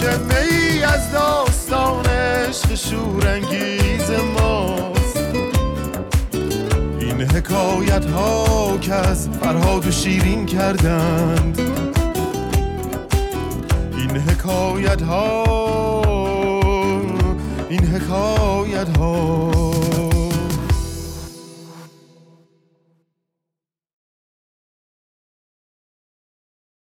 [0.00, 5.16] شمه ای از داستان عشق شورانگیز ماست.
[7.00, 11.60] این حکایت ها که از فرهاد و شیرین کردند.
[13.98, 15.65] این حکایت ها
[17.76, 19.55] این حکایت ها